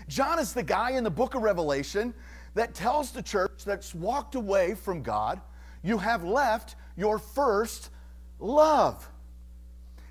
John 0.06 0.38
is 0.38 0.52
the 0.52 0.62
guy 0.62 0.92
in 0.92 1.04
the 1.04 1.10
book 1.10 1.34
of 1.34 1.42
Revelation 1.42 2.14
that 2.54 2.74
tells 2.74 3.10
the 3.10 3.22
church 3.22 3.64
that's 3.64 3.94
walked 3.94 4.34
away 4.34 4.74
from 4.74 5.02
God, 5.02 5.40
you 5.82 5.98
have 5.98 6.24
left 6.24 6.76
your 6.96 7.18
first 7.18 7.90
love. 8.38 9.08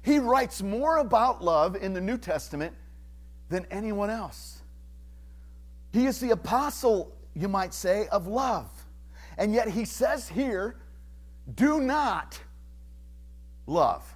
He 0.02 0.20
writes 0.20 0.62
more 0.62 0.98
about 0.98 1.44
love 1.44 1.76
in 1.76 1.94
the 1.94 2.02
New 2.02 2.18
Testament 2.18 2.74
than 3.50 3.66
anyone 3.70 4.10
else. 4.10 4.62
He 5.92 6.06
is 6.06 6.20
the 6.20 6.32
apostle, 6.32 7.16
you 7.36 7.48
might 7.48 7.74
say, 7.74 8.08
of 8.08 8.28
love. 8.28 8.70
And 9.38 9.54
yet 9.54 9.70
he 9.70 9.86
says 9.86 10.28
here, 10.28 10.78
do 11.56 11.80
not 11.80 12.40
love. 13.66 14.16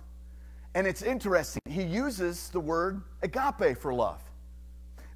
And 0.76 0.88
it's 0.88 1.02
interesting, 1.02 1.62
he 1.68 1.84
uses 1.84 2.50
the 2.50 2.60
word 2.60 3.02
agape 3.22 3.78
for 3.78 3.94
love. 3.94 4.22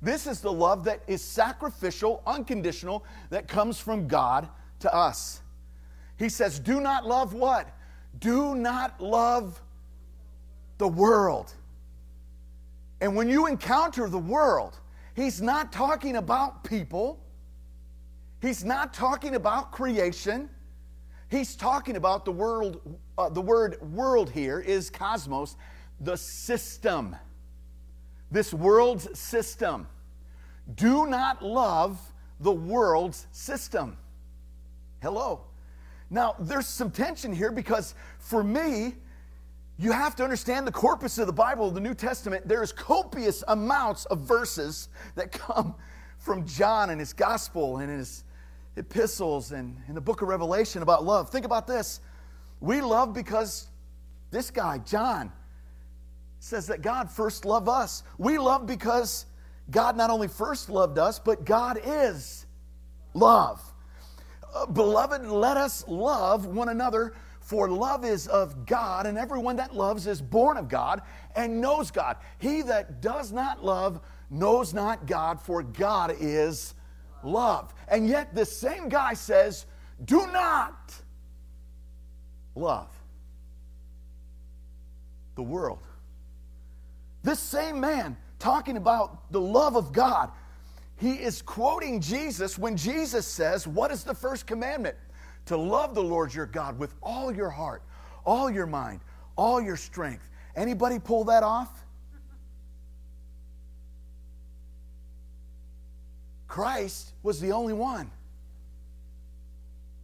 This 0.01 0.27
is 0.27 0.41
the 0.41 0.51
love 0.51 0.83
that 0.83 1.01
is 1.07 1.23
sacrificial, 1.23 2.21
unconditional, 2.27 3.03
that 3.31 3.47
comes 3.47 3.79
from 3.79 4.07
God 4.07 4.47
to 4.79 4.93
us. 4.93 5.41
He 6.17 6.29
says, 6.29 6.59
Do 6.59 6.79
not 6.79 7.05
love 7.05 7.33
what? 7.33 7.69
Do 8.19 8.55
not 8.55 8.99
love 9.01 9.61
the 10.77 10.87
world. 10.87 11.53
And 13.01 13.15
when 13.15 13.29
you 13.29 13.45
encounter 13.45 14.09
the 14.09 14.17
world, 14.17 14.79
he's 15.15 15.41
not 15.41 15.71
talking 15.71 16.15
about 16.15 16.63
people, 16.63 17.19
he's 18.41 18.63
not 18.63 18.93
talking 18.93 19.35
about 19.35 19.71
creation. 19.71 20.49
He's 21.29 21.57
talking 21.57 21.97
about 21.97 22.23
the 22.23 22.31
world, 22.31 22.79
uh, 23.17 23.27
the 23.27 23.41
word 23.41 23.81
world 23.81 24.29
here 24.29 24.61
is 24.61 24.89
cosmos, 24.89 25.57
the 25.99 26.15
system 26.15 27.17
this 28.31 28.53
world's 28.53 29.17
system. 29.17 29.87
Do 30.75 31.07
not 31.07 31.43
love 31.43 31.99
the 32.39 32.51
world's 32.51 33.27
system. 33.31 33.97
Hello. 35.01 35.41
Now, 36.09 36.35
there's 36.39 36.67
some 36.67 36.91
tension 36.91 37.33
here 37.33 37.51
because 37.51 37.95
for 38.19 38.43
me, 38.43 38.95
you 39.77 39.91
have 39.91 40.15
to 40.15 40.23
understand 40.23 40.65
the 40.65 40.71
corpus 40.71 41.17
of 41.17 41.27
the 41.27 41.33
Bible, 41.33 41.69
the 41.69 41.79
New 41.79 41.93
Testament. 41.93 42.47
There's 42.47 42.71
copious 42.71 43.43
amounts 43.47 44.05
of 44.05 44.21
verses 44.21 44.89
that 45.15 45.31
come 45.31 45.75
from 46.17 46.45
John 46.47 46.89
and 46.89 46.99
his 46.99 47.13
gospel 47.13 47.77
and 47.77 47.89
his 47.89 48.23
epistles 48.75 49.51
and 49.51 49.77
in 49.87 49.95
the 49.95 50.01
book 50.01 50.21
of 50.21 50.27
Revelation 50.27 50.81
about 50.81 51.03
love. 51.03 51.29
Think 51.29 51.45
about 51.45 51.67
this. 51.67 51.99
We 52.59 52.81
love 52.81 53.13
because 53.13 53.67
this 54.31 54.49
guy, 54.49 54.79
John, 54.79 55.31
says 56.39 56.67
that 56.67 56.81
God 56.81 57.11
first 57.11 57.45
loved 57.45 57.67
us. 57.67 58.03
We 58.17 58.37
love 58.37 58.65
because 58.65 59.25
God 59.69 59.97
not 59.97 60.09
only 60.09 60.27
first 60.27 60.69
loved 60.69 60.97
us, 60.97 61.19
but 61.19 61.45
God 61.45 61.79
is 61.83 62.45
love. 63.13 63.61
Uh, 64.53 64.65
beloved, 64.65 65.25
let 65.25 65.57
us 65.57 65.83
love 65.87 66.45
one 66.45 66.69
another, 66.69 67.13
for 67.39 67.69
love 67.69 68.03
is 68.03 68.27
of 68.27 68.65
God, 68.65 69.05
and 69.05 69.17
everyone 69.17 69.55
that 69.57 69.75
loves 69.75 70.07
is 70.07 70.21
born 70.21 70.57
of 70.57 70.67
God 70.67 71.01
and 71.35 71.61
knows 71.61 71.91
God. 71.91 72.17
He 72.39 72.61
that 72.63 73.01
does 73.01 73.31
not 73.31 73.63
love 73.63 74.01
knows 74.29 74.73
not 74.73 75.05
God, 75.05 75.41
for 75.41 75.63
God 75.63 76.13
is 76.19 76.73
love. 77.23 77.73
And 77.87 78.07
yet, 78.07 78.35
this 78.35 78.55
same 78.55 78.89
guy 78.89 79.13
says, 79.13 79.65
Do 80.03 80.27
not 80.27 80.93
love 82.55 82.89
the 85.35 85.43
world. 85.43 85.79
This 87.23 87.39
same 87.39 87.79
man 87.79 88.17
talking 88.39 88.77
about 88.77 89.31
the 89.31 89.41
love 89.41 89.75
of 89.75 89.91
God, 89.91 90.31
he 90.97 91.13
is 91.13 91.41
quoting 91.41 92.01
Jesus 92.01 92.57
when 92.57 92.75
Jesus 92.75 93.27
says, 93.27 93.67
What 93.67 93.91
is 93.91 94.03
the 94.03 94.15
first 94.15 94.47
commandment? 94.47 94.95
To 95.45 95.55
love 95.55 95.93
the 95.93 96.03
Lord 96.03 96.33
your 96.33 96.47
God 96.47 96.77
with 96.79 96.95
all 97.01 97.33
your 97.33 97.49
heart, 97.49 97.83
all 98.25 98.49
your 98.49 98.65
mind, 98.65 99.01
all 99.35 99.61
your 99.61 99.77
strength. 99.77 100.29
Anybody 100.55 100.99
pull 100.99 101.23
that 101.25 101.43
off? 101.43 101.85
Christ 106.47 107.13
was 107.21 107.39
the 107.39 107.51
only 107.51 107.73
one. 107.73 108.09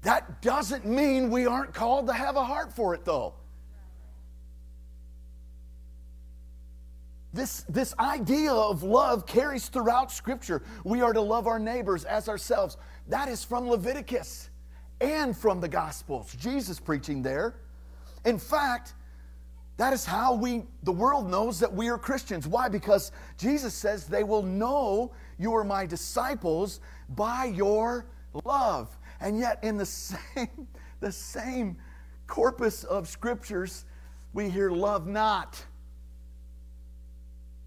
That 0.03 0.41
doesn't 0.41 0.85
mean 0.85 1.31
we 1.31 1.47
aren't 1.47 1.73
called 1.73 2.07
to 2.07 2.13
have 2.13 2.35
a 2.35 2.43
heart 2.43 2.71
for 2.71 2.93
it, 2.93 3.03
though. 3.03 3.33
This, 7.33 7.65
this 7.67 7.95
idea 7.97 8.51
of 8.51 8.83
love 8.83 9.25
carries 9.25 9.67
throughout 9.67 10.11
Scripture. 10.11 10.61
We 10.83 11.01
are 11.01 11.13
to 11.13 11.21
love 11.21 11.47
our 11.47 11.57
neighbors 11.57 12.05
as 12.05 12.29
ourselves. 12.29 12.77
That 13.07 13.27
is 13.27 13.43
from 13.43 13.67
Leviticus 13.67 14.49
and 15.01 15.35
from 15.35 15.59
the 15.59 15.67
Gospels. 15.67 16.35
Jesus 16.35 16.79
preaching 16.79 17.23
there. 17.23 17.55
In 18.23 18.37
fact, 18.37 18.93
that 19.77 19.93
is 19.93 20.05
how 20.05 20.35
we 20.35 20.63
the 20.83 20.91
world 20.91 21.29
knows 21.29 21.59
that 21.59 21.73
we 21.73 21.89
are 21.89 21.97
Christians. 21.97 22.47
Why? 22.47 22.69
Because 22.69 23.11
Jesus 23.39 23.73
says 23.73 24.05
they 24.05 24.23
will 24.23 24.43
know 24.43 25.11
you 25.39 25.55
are 25.55 25.63
my 25.63 25.87
disciples 25.87 26.79
by 27.09 27.45
your 27.45 28.05
love. 28.45 28.95
And 29.19 29.39
yet 29.39 29.63
in 29.63 29.77
the 29.77 29.85
same 29.85 30.67
the 30.99 31.11
same 31.11 31.77
corpus 32.27 32.83
of 32.83 33.07
scriptures 33.07 33.85
we 34.33 34.49
hear 34.49 34.69
love 34.69 35.07
not. 35.07 35.63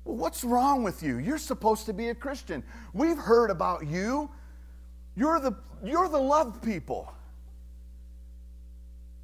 What's 0.06 0.44
wrong 0.44 0.84
with 0.84 1.02
you? 1.02 1.18
You're 1.18 1.36
supposed 1.36 1.86
to 1.86 1.92
be 1.92 2.10
a 2.10 2.14
Christian. 2.14 2.62
We've 2.92 3.18
heard 3.18 3.50
about 3.50 3.88
you. 3.88 4.30
You're 5.16 5.40
the, 5.40 5.56
you're 5.84 6.08
the 6.08 6.20
loved 6.20 6.62
people. 6.62 7.12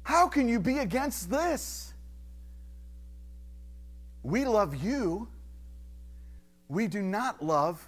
How 0.03 0.27
can 0.27 0.49
you 0.49 0.59
be 0.59 0.79
against 0.79 1.31
this? 1.31 1.93
We 4.23 4.43
love 4.43 4.75
you. 4.75 5.29
We 6.67 6.87
do 6.87 7.01
not 7.01 7.41
love 7.41 7.87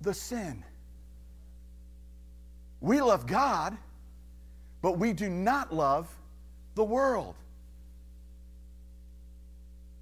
the 0.00 0.14
sin. 0.14 0.64
We 2.80 3.02
love 3.02 3.26
God, 3.26 3.76
but 4.80 4.98
we 4.98 5.12
do 5.12 5.28
not 5.28 5.74
love 5.74 6.08
the 6.76 6.84
world. 6.84 7.34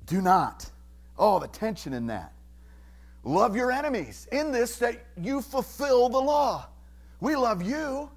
Do 0.07 0.23
not. 0.23 0.71
Oh, 1.19 1.39
the 1.39 1.49
tension 1.49 1.93
in 1.93 2.07
that. 2.07 2.33
Love 3.25 3.57
your 3.57 3.73
enemies. 3.73 4.29
In 4.31 4.53
this, 4.53 4.77
that 4.79 5.05
you 5.21 5.43
fulfill 5.43 6.09
the 6.09 6.19
law. 6.19 6.67
We 7.21 7.35
love 7.35 7.63
you, 7.63 8.11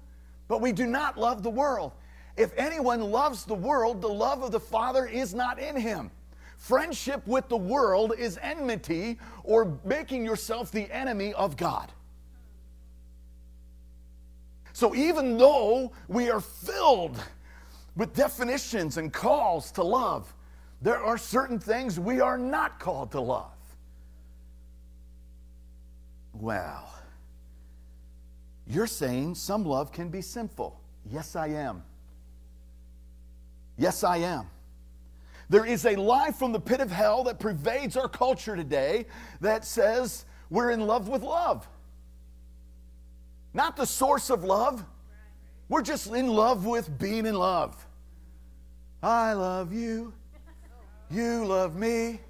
but 0.48 0.60
we 0.60 0.72
do 0.72 0.86
not 0.86 1.18
love 1.18 1.42
the 1.42 1.50
world. 1.50 1.92
If 2.36 2.52
anyone 2.56 3.00
loves 3.00 3.44
the 3.44 3.54
world, 3.54 4.00
the 4.00 4.08
love 4.08 4.42
of 4.42 4.52
the 4.52 4.60
Father 4.60 5.06
is 5.06 5.34
not 5.34 5.58
in 5.58 5.76
him. 5.76 6.10
Friendship 6.56 7.26
with 7.26 7.48
the 7.48 7.56
world 7.56 8.14
is 8.16 8.38
enmity 8.40 9.18
or 9.42 9.76
making 9.84 10.24
yourself 10.24 10.70
the 10.70 10.90
enemy 10.94 11.34
of 11.34 11.56
God. 11.56 11.90
So 14.72 14.94
even 14.94 15.36
though 15.36 15.92
we 16.08 16.30
are 16.30 16.40
filled 16.40 17.22
with 17.96 18.14
definitions 18.14 18.96
and 18.96 19.12
calls 19.12 19.72
to 19.72 19.82
love, 19.82 20.32
There 20.82 20.98
are 20.98 21.16
certain 21.16 21.60
things 21.60 21.98
we 21.98 22.20
are 22.20 22.36
not 22.36 22.80
called 22.80 23.12
to 23.12 23.20
love. 23.20 23.52
Well, 26.32 26.92
you're 28.66 28.88
saying 28.88 29.36
some 29.36 29.64
love 29.64 29.92
can 29.92 30.08
be 30.08 30.20
sinful. 30.20 30.80
Yes, 31.08 31.36
I 31.36 31.48
am. 31.48 31.84
Yes, 33.78 34.02
I 34.02 34.18
am. 34.18 34.48
There 35.48 35.64
is 35.64 35.86
a 35.86 35.94
lie 35.94 36.32
from 36.32 36.52
the 36.52 36.60
pit 36.60 36.80
of 36.80 36.90
hell 36.90 37.24
that 37.24 37.38
pervades 37.38 37.96
our 37.96 38.08
culture 38.08 38.56
today 38.56 39.06
that 39.40 39.64
says 39.64 40.24
we're 40.50 40.70
in 40.70 40.80
love 40.80 41.08
with 41.08 41.22
love. 41.22 41.68
Not 43.54 43.76
the 43.76 43.86
source 43.86 44.30
of 44.30 44.42
love. 44.42 44.84
We're 45.68 45.82
just 45.82 46.08
in 46.08 46.26
love 46.26 46.66
with 46.66 46.98
being 46.98 47.26
in 47.26 47.34
love. 47.34 47.86
I 49.02 49.34
love 49.34 49.72
you. 49.72 50.14
You 51.12 51.44
love 51.44 51.76
me. 51.76 52.20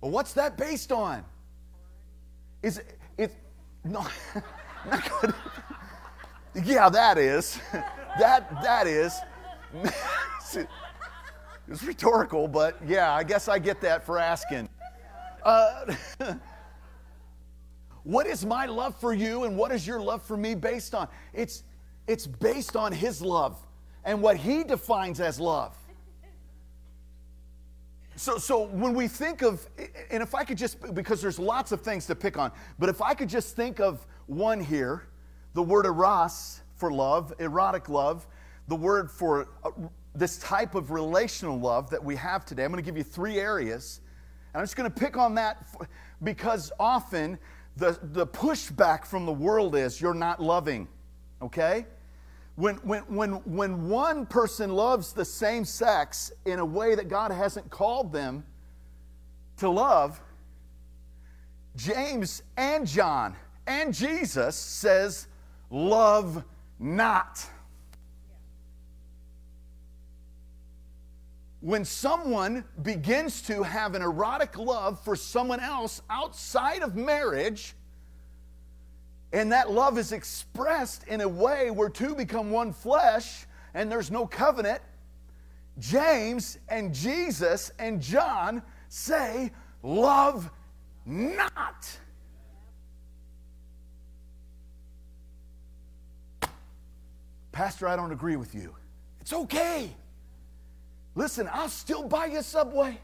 Well, 0.00 0.12
what's 0.12 0.32
that 0.34 0.56
based 0.56 0.92
on? 0.92 1.24
Is 2.62 2.78
it, 2.78 2.98
it 3.18 3.34
no, 3.84 4.06
not 4.88 5.10
good. 5.20 5.34
Yeah, 6.64 6.88
that 6.88 7.18
is. 7.18 7.58
That 8.18 8.62
that 8.62 8.86
is. 8.86 9.18
It's 11.68 11.82
rhetorical, 11.82 12.48
but 12.48 12.76
yeah, 12.86 13.14
I 13.14 13.22
guess 13.22 13.48
I 13.48 13.58
get 13.58 13.80
that 13.80 14.04
for 14.04 14.18
asking. 14.18 14.68
Uh, 15.42 15.94
what 18.02 18.26
is 18.26 18.44
my 18.44 18.66
love 18.66 18.94
for 19.00 19.14
you 19.14 19.44
and 19.44 19.56
what 19.56 19.72
is 19.72 19.86
your 19.86 20.00
love 20.00 20.22
for 20.22 20.36
me 20.36 20.54
based 20.54 20.94
on? 20.94 21.08
It's, 21.32 21.62
it's 22.06 22.26
based 22.26 22.76
on 22.76 22.92
His 22.92 23.22
love 23.22 23.56
and 24.04 24.20
what 24.20 24.36
He 24.36 24.64
defines 24.64 25.20
as 25.20 25.40
love. 25.40 25.74
So, 28.22 28.38
so 28.38 28.66
when 28.66 28.94
we 28.94 29.08
think 29.08 29.42
of, 29.42 29.66
and 30.08 30.22
if 30.22 30.32
I 30.32 30.44
could 30.44 30.56
just, 30.56 30.94
because 30.94 31.20
there's 31.20 31.40
lots 31.40 31.72
of 31.72 31.80
things 31.80 32.06
to 32.06 32.14
pick 32.14 32.38
on, 32.38 32.52
but 32.78 32.88
if 32.88 33.02
I 33.02 33.14
could 33.14 33.28
just 33.28 33.56
think 33.56 33.80
of 33.80 34.06
one 34.26 34.60
here, 34.60 35.08
the 35.54 35.62
word 35.64 35.86
eros 35.86 36.60
for 36.76 36.92
love, 36.92 37.34
erotic 37.40 37.88
love, 37.88 38.28
the 38.68 38.76
word 38.76 39.10
for 39.10 39.48
uh, 39.64 39.70
this 40.14 40.38
type 40.38 40.76
of 40.76 40.92
relational 40.92 41.58
love 41.58 41.90
that 41.90 42.04
we 42.04 42.14
have 42.14 42.44
today. 42.44 42.64
I'm 42.64 42.70
going 42.70 42.80
to 42.80 42.88
give 42.88 42.96
you 42.96 43.02
three 43.02 43.40
areas, 43.40 44.02
and 44.54 44.60
I'm 44.60 44.62
just 44.62 44.76
going 44.76 44.88
to 44.88 44.96
pick 44.96 45.16
on 45.16 45.34
that 45.34 45.66
because 46.22 46.70
often 46.78 47.40
the, 47.76 47.98
the 48.00 48.28
pushback 48.28 49.04
from 49.04 49.26
the 49.26 49.32
world 49.32 49.74
is 49.74 50.00
you're 50.00 50.14
not 50.14 50.40
loving, 50.40 50.86
okay? 51.42 51.86
When, 52.54 52.76
when, 52.76 53.02
when, 53.02 53.32
when 53.44 53.88
one 53.88 54.26
person 54.26 54.72
loves 54.72 55.12
the 55.12 55.24
same 55.24 55.64
sex 55.64 56.32
in 56.44 56.58
a 56.58 56.64
way 56.64 56.94
that 56.94 57.08
God 57.08 57.30
hasn't 57.30 57.70
called 57.70 58.12
them 58.12 58.44
to 59.56 59.68
love, 59.68 60.20
James 61.76 62.42
and 62.56 62.86
John 62.86 63.34
and 63.66 63.94
Jesus 63.94 64.54
says, 64.54 65.28
love 65.70 66.44
not. 66.78 67.48
when 71.62 71.84
someone 71.84 72.64
begins 72.82 73.40
to 73.40 73.62
have 73.62 73.94
an 73.94 74.02
erotic 74.02 74.58
love 74.58 74.98
for 75.04 75.14
someone 75.14 75.60
else 75.60 76.02
outside 76.10 76.82
of 76.82 76.96
marriage, 76.96 77.74
and 79.32 79.52
that 79.52 79.70
love 79.70 79.98
is 79.98 80.12
expressed 80.12 81.06
in 81.08 81.22
a 81.22 81.28
way 81.28 81.70
where 81.70 81.88
two 81.88 82.14
become 82.14 82.50
one 82.50 82.72
flesh 82.72 83.46
and 83.74 83.90
there's 83.90 84.10
no 84.10 84.26
covenant, 84.26 84.82
James 85.78 86.58
and 86.68 86.94
Jesus 86.94 87.72
and 87.78 88.00
John 88.00 88.62
say, 88.88 89.50
Love 89.82 90.50
not. 91.06 91.98
Pastor, 97.50 97.88
I 97.88 97.96
don't 97.96 98.12
agree 98.12 98.36
with 98.36 98.54
you. 98.54 98.74
It's 99.20 99.32
okay. 99.32 99.90
Listen, 101.14 101.48
I'll 101.52 101.68
still 101.68 102.06
buy 102.08 102.26
you 102.26 102.42
Subway. 102.42 102.98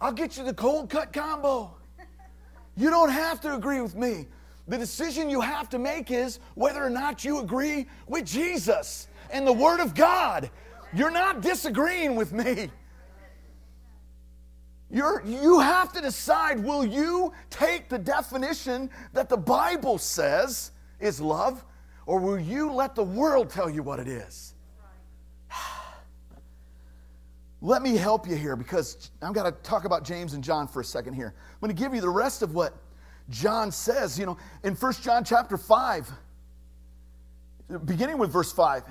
I'll 0.00 0.12
get 0.12 0.36
you 0.36 0.44
the 0.44 0.54
cold 0.54 0.88
cut 0.90 1.12
combo. 1.12 1.74
You 2.76 2.90
don't 2.90 3.10
have 3.10 3.40
to 3.42 3.54
agree 3.54 3.80
with 3.80 3.94
me. 3.94 4.26
The 4.70 4.78
decision 4.78 5.28
you 5.28 5.40
have 5.40 5.68
to 5.70 5.80
make 5.80 6.12
is 6.12 6.38
whether 6.54 6.80
or 6.80 6.90
not 6.90 7.24
you 7.24 7.40
agree 7.40 7.88
with 8.06 8.24
Jesus 8.24 9.08
and 9.32 9.44
the 9.44 9.52
Word 9.52 9.80
of 9.80 9.96
God. 9.96 10.48
You're 10.92 11.10
not 11.10 11.40
disagreeing 11.40 12.14
with 12.14 12.32
me. 12.32 12.70
You're, 14.88 15.24
you 15.26 15.58
have 15.58 15.92
to 15.94 16.00
decide 16.00 16.62
will 16.62 16.84
you 16.84 17.32
take 17.50 17.88
the 17.88 17.98
definition 17.98 18.90
that 19.12 19.28
the 19.28 19.36
Bible 19.36 19.98
says 19.98 20.70
is 21.00 21.20
love, 21.20 21.64
or 22.06 22.20
will 22.20 22.38
you 22.38 22.72
let 22.72 22.94
the 22.94 23.02
world 23.02 23.50
tell 23.50 23.68
you 23.68 23.82
what 23.82 23.98
it 23.98 24.06
is? 24.06 24.54
Let 27.60 27.82
me 27.82 27.96
help 27.96 28.28
you 28.28 28.36
here 28.36 28.54
because 28.54 29.10
I'm 29.20 29.32
going 29.32 29.52
to 29.52 29.58
talk 29.62 29.84
about 29.84 30.04
James 30.04 30.34
and 30.34 30.44
John 30.44 30.68
for 30.68 30.80
a 30.80 30.84
second 30.84 31.14
here. 31.14 31.34
I'm 31.36 31.60
going 31.60 31.74
to 31.74 31.82
give 31.82 31.92
you 31.92 32.00
the 32.00 32.08
rest 32.08 32.42
of 32.42 32.54
what 32.54 32.76
John 33.30 33.72
says. 33.72 34.18
You 34.18 34.26
know, 34.26 34.36
in 34.62 34.74
1 34.74 34.92
John 34.94 35.24
chapter 35.24 35.56
5, 35.56 36.10
beginning 37.84 38.18
with 38.18 38.30
verse 38.30 38.52
5, 38.52 38.84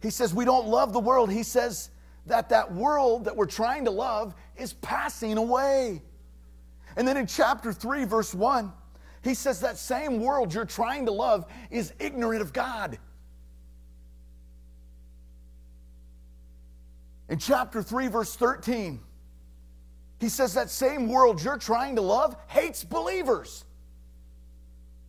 he 0.00 0.10
says, 0.10 0.34
We 0.34 0.44
don't 0.44 0.68
love 0.68 0.92
the 0.92 1.00
world. 1.00 1.30
He 1.30 1.42
says 1.42 1.90
that 2.26 2.50
that 2.50 2.72
world 2.72 3.24
that 3.24 3.36
we're 3.36 3.46
trying 3.46 3.86
to 3.86 3.90
love 3.90 4.34
is 4.56 4.74
passing 4.74 5.38
away. 5.38 6.02
And 6.96 7.08
then 7.08 7.16
in 7.16 7.26
chapter 7.26 7.72
3, 7.72 8.04
verse 8.04 8.34
1, 8.34 8.72
he 9.22 9.34
says 9.34 9.60
that 9.60 9.78
same 9.78 10.20
world 10.20 10.52
you're 10.52 10.64
trying 10.64 11.06
to 11.06 11.12
love 11.12 11.46
is 11.70 11.92
ignorant 11.98 12.42
of 12.42 12.52
God. 12.52 12.98
In 17.28 17.38
chapter 17.38 17.82
3, 17.82 18.08
verse 18.08 18.36
13, 18.36 19.00
he 20.22 20.28
says 20.28 20.54
that 20.54 20.70
same 20.70 21.08
world 21.08 21.42
you're 21.42 21.58
trying 21.58 21.96
to 21.96 22.00
love 22.00 22.36
hates 22.46 22.84
believers. 22.84 23.64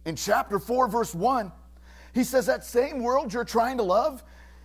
In 0.06 0.16
chapter 0.16 0.58
4, 0.58 0.88
verse 0.88 1.14
1, 1.14 1.52
he 2.16 2.24
says 2.24 2.48
that 2.48 2.66
same 2.66 2.98
world 2.98 3.32
you're 3.32 3.46
trying 3.46 3.78
to 3.78 3.84
love 3.84 4.24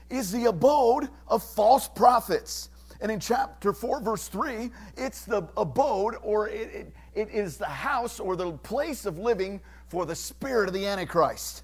is 0.08 0.32
the 0.32 0.46
abode 0.46 1.10
of 1.26 1.42
false 1.42 1.86
prophets. 1.86 2.70
And 3.02 3.12
in 3.12 3.20
chapter 3.20 3.74
4, 3.74 4.00
verse 4.00 4.26
3, 4.28 4.70
it's 4.96 5.26
the 5.26 5.46
abode 5.54 6.14
or 6.22 6.48
it, 6.48 6.74
it, 6.74 6.92
it 7.14 7.28
is 7.28 7.58
the 7.58 7.66
house 7.66 8.18
or 8.18 8.34
the 8.34 8.52
place 8.52 9.04
of 9.04 9.18
living 9.18 9.60
for 9.88 10.06
the 10.06 10.14
spirit 10.14 10.68
of 10.68 10.72
the 10.72 10.86
Antichrist. 10.86 11.62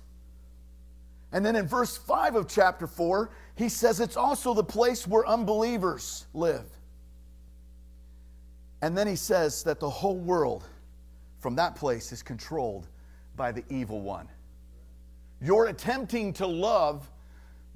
And 1.33 1.45
then 1.45 1.57
in 1.57 1.67
verse 1.67 1.97
5 1.97 2.35
of 2.37 2.49
chapter 2.49 2.87
4, 2.87 3.31
he 3.57 3.71
says 3.71 3.99
it's 3.99 4.19
also 4.19 4.53
the 4.53 4.63
place 4.63 5.07
where 5.07 5.27
unbelievers 5.27 6.27
live. 6.35 6.67
And 8.85 8.95
then 8.95 9.07
he 9.07 9.17
says 9.17 9.63
that 9.63 9.81
the 9.81 9.89
whole 9.89 10.19
world 10.19 10.69
from 11.39 11.57
that 11.57 11.75
place 11.75 12.13
is 12.13 12.23
controlled 12.23 12.87
by 13.35 13.51
the 13.51 13.65
evil 13.71 14.03
one. 14.03 14.29
You're 15.41 15.69
attempting 15.69 16.35
to 16.35 16.47
love 16.47 17.11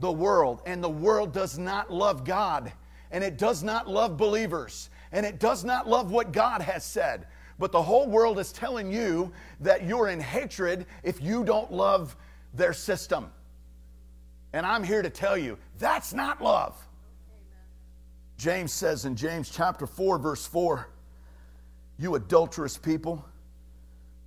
the 0.00 0.12
world, 0.12 0.60
and 0.66 0.84
the 0.84 0.90
world 0.90 1.32
does 1.32 1.58
not 1.58 1.90
love 1.90 2.26
God, 2.26 2.70
and 3.10 3.24
it 3.24 3.38
does 3.38 3.62
not 3.62 3.88
love 3.88 4.18
believers, 4.18 4.90
and 5.10 5.24
it 5.24 5.40
does 5.40 5.64
not 5.64 5.88
love 5.88 6.10
what 6.10 6.30
God 6.30 6.60
has 6.60 6.84
said. 6.84 7.26
But 7.58 7.72
the 7.72 7.82
whole 7.82 8.06
world 8.06 8.38
is 8.38 8.52
telling 8.52 8.92
you 8.92 9.32
that 9.60 9.86
you're 9.86 10.08
in 10.08 10.20
hatred 10.20 10.84
if 11.02 11.22
you 11.22 11.42
don't 11.42 11.72
love 11.72 12.18
their 12.52 12.74
system. 12.74 13.30
And 14.52 14.66
I'm 14.66 14.84
here 14.84 15.00
to 15.00 15.08
tell 15.08 15.38
you 15.38 15.56
that's 15.78 16.12
not 16.12 16.42
love. 16.42 16.76
James 18.36 18.72
says 18.72 19.06
in 19.06 19.16
James 19.16 19.48
chapter 19.48 19.86
4, 19.86 20.18
verse 20.18 20.46
4, 20.46 20.86
You 21.98 22.14
adulterous 22.14 22.78
people, 22.78 23.24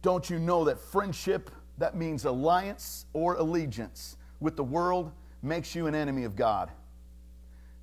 don't 0.02 0.30
you 0.30 0.40
know 0.40 0.66
that 0.66 0.80
friendship, 0.80 1.50
that 1.78 1.96
means 1.96 2.26
alliance 2.26 3.06
or 3.14 3.36
allegiance 3.36 4.18
with 4.40 4.56
the 4.56 4.64
world, 4.64 5.12
makes 5.42 5.74
you 5.74 5.88
an 5.88 5.96
enemy 5.96 6.26
of 6.26 6.36
God? 6.36 6.70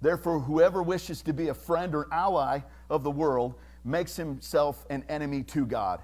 Therefore, 0.01 0.41
whoever 0.41 0.83
wishes 0.83 1.23
to 1.23 1.33
be 1.33 1.49
a 1.49 1.55
friend 1.55 1.95
or 1.95 2.07
ally 2.13 2.61
of 2.91 3.03
the 3.03 3.11
world 3.11 3.55
makes 3.85 4.15
himself 4.15 4.85
an 4.91 5.05
enemy 5.09 5.43
to 5.45 5.67
God. 5.67 6.01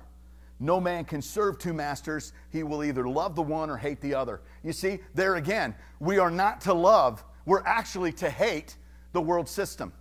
No 0.60 0.80
man 0.80 1.04
can 1.04 1.20
serve 1.20 1.58
two 1.58 1.72
masters. 1.72 2.32
He 2.50 2.62
will 2.62 2.84
either 2.84 3.06
love 3.08 3.34
the 3.34 3.42
one 3.42 3.70
or 3.70 3.76
hate 3.76 4.00
the 4.00 4.14
other. 4.14 4.40
You 4.62 4.72
see, 4.72 5.00
there 5.14 5.34
again, 5.34 5.74
we 6.00 6.18
are 6.18 6.30
not 6.30 6.60
to 6.62 6.72
love, 6.72 7.22
we're 7.44 7.64
actually 7.64 8.12
to 8.14 8.30
hate 8.30 8.76
the 9.12 9.20
world 9.20 9.48
system. 9.48 9.92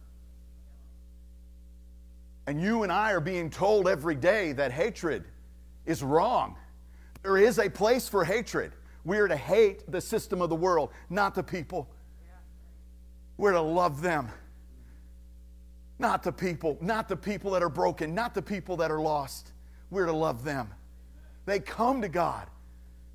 And 2.47 2.61
you 2.61 2.83
and 2.83 2.91
I 2.91 3.11
are 3.11 3.21
being 3.21 3.49
told 3.49 3.87
every 3.87 4.15
day 4.15 4.51
that 4.53 4.71
hatred 4.71 5.23
is 5.85 6.03
wrong. 6.03 6.57
There 7.21 7.37
is 7.37 7.57
a 7.59 7.69
place 7.69 8.09
for 8.09 8.25
hatred. 8.25 8.73
We 9.05 9.17
are 9.17 9.27
to 9.27 9.37
hate 9.37 9.89
the 9.89 10.01
system 10.01 10.41
of 10.41 10.49
the 10.49 10.55
world, 10.55 10.89
not 11.09 11.35
the 11.35 11.43
people. 11.43 11.89
We're 13.37 13.53
to 13.53 13.61
love 13.61 14.01
them. 14.01 14.29
Not 15.99 16.23
the 16.23 16.31
people, 16.31 16.77
not 16.81 17.07
the 17.07 17.15
people 17.15 17.51
that 17.51 17.63
are 17.63 17.69
broken, 17.69 18.13
not 18.13 18.33
the 18.33 18.41
people 18.41 18.77
that 18.77 18.91
are 18.91 19.01
lost. 19.01 19.53
We're 19.89 20.05
to 20.05 20.13
love 20.13 20.43
them. 20.43 20.69
They 21.45 21.59
come 21.59 22.01
to 22.01 22.09
God 22.09 22.47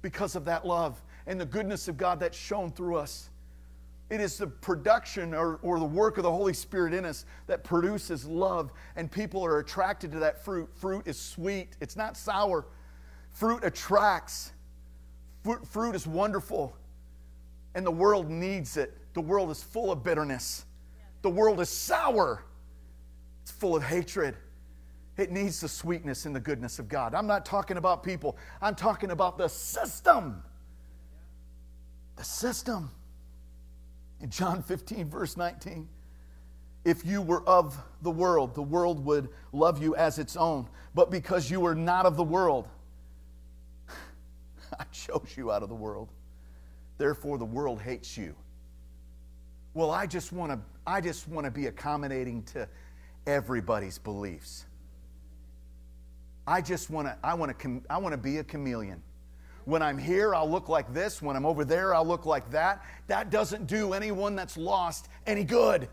because 0.00 0.36
of 0.36 0.44
that 0.46 0.66
love 0.66 1.02
and 1.26 1.40
the 1.40 1.46
goodness 1.46 1.88
of 1.88 1.96
God 1.96 2.20
that's 2.20 2.38
shown 2.38 2.70
through 2.70 2.96
us. 2.96 3.30
It 4.10 4.20
is 4.20 4.38
the 4.38 4.46
production 4.46 5.34
or, 5.34 5.56
or 5.62 5.78
the 5.78 5.84
work 5.84 6.16
of 6.16 6.22
the 6.22 6.32
Holy 6.32 6.54
Spirit 6.54 6.94
in 6.94 7.04
us 7.04 7.26
that 7.46 7.62
produces 7.62 8.24
love, 8.24 8.72
and 8.96 9.10
people 9.10 9.44
are 9.44 9.58
attracted 9.58 10.12
to 10.12 10.18
that 10.20 10.42
fruit. 10.42 10.70
Fruit 10.74 11.06
is 11.06 11.20
sweet, 11.20 11.76
it's 11.80 11.96
not 11.96 12.16
sour. 12.16 12.66
Fruit 13.30 13.62
attracts, 13.64 14.52
fruit, 15.44 15.66
fruit 15.66 15.94
is 15.94 16.06
wonderful, 16.06 16.74
and 17.74 17.84
the 17.84 17.90
world 17.90 18.30
needs 18.30 18.76
it. 18.78 18.96
The 19.12 19.20
world 19.20 19.50
is 19.50 19.62
full 19.62 19.92
of 19.92 20.02
bitterness, 20.02 20.64
the 21.22 21.30
world 21.30 21.60
is 21.60 21.68
sour, 21.68 22.44
it's 23.42 23.50
full 23.50 23.76
of 23.76 23.82
hatred. 23.82 24.36
It 25.18 25.32
needs 25.32 25.60
the 25.60 25.68
sweetness 25.68 26.26
and 26.26 26.36
the 26.36 26.40
goodness 26.40 26.78
of 26.78 26.88
God. 26.88 27.12
I'm 27.12 27.26
not 27.26 27.44
talking 27.44 27.76
about 27.76 28.04
people, 28.04 28.38
I'm 28.62 28.74
talking 28.74 29.10
about 29.10 29.36
the 29.36 29.48
system. 29.48 30.42
The 32.14 32.24
system. 32.24 32.90
In 34.20 34.30
John 34.30 34.62
15, 34.62 35.08
verse 35.08 35.36
19, 35.36 35.88
if 36.84 37.04
you 37.04 37.22
were 37.22 37.46
of 37.48 37.76
the 38.02 38.10
world, 38.10 38.54
the 38.54 38.62
world 38.62 39.04
would 39.04 39.28
love 39.52 39.82
you 39.82 39.94
as 39.96 40.18
its 40.18 40.36
own. 40.36 40.68
But 40.94 41.10
because 41.10 41.50
you 41.50 41.64
are 41.66 41.74
not 41.74 42.06
of 42.06 42.16
the 42.16 42.24
world, 42.24 42.68
I 44.78 44.84
chose 44.90 45.34
you 45.36 45.52
out 45.52 45.62
of 45.62 45.68
the 45.68 45.74
world. 45.74 46.08
Therefore, 46.96 47.38
the 47.38 47.44
world 47.44 47.80
hates 47.80 48.16
you. 48.16 48.34
Well, 49.74 49.90
I 49.90 50.06
just 50.06 50.32
want 50.32 50.52
to 50.52 50.58
I 50.86 51.00
just 51.00 51.28
want 51.28 51.44
to 51.44 51.50
be 51.50 51.66
accommodating 51.66 52.42
to 52.44 52.68
everybody's 53.26 53.98
beliefs. 53.98 54.64
I 56.46 56.62
just 56.62 56.90
want 56.90 57.06
to 57.06 57.16
I 57.22 57.34
want 57.34 57.56
to 57.58 57.82
I 57.88 57.98
want 57.98 58.12
to 58.14 58.18
be 58.18 58.38
a 58.38 58.44
chameleon. 58.44 59.02
When 59.68 59.82
I'm 59.82 59.98
here, 59.98 60.34
I'll 60.34 60.48
look 60.48 60.70
like 60.70 60.94
this. 60.94 61.20
When 61.20 61.36
I'm 61.36 61.44
over 61.44 61.62
there, 61.62 61.94
I'll 61.94 62.06
look 62.06 62.24
like 62.24 62.52
that. 62.52 62.82
That 63.06 63.28
doesn't 63.28 63.66
do 63.66 63.92
anyone 63.92 64.34
that's 64.34 64.56
lost 64.56 65.10
any 65.26 65.44
good. 65.44 65.90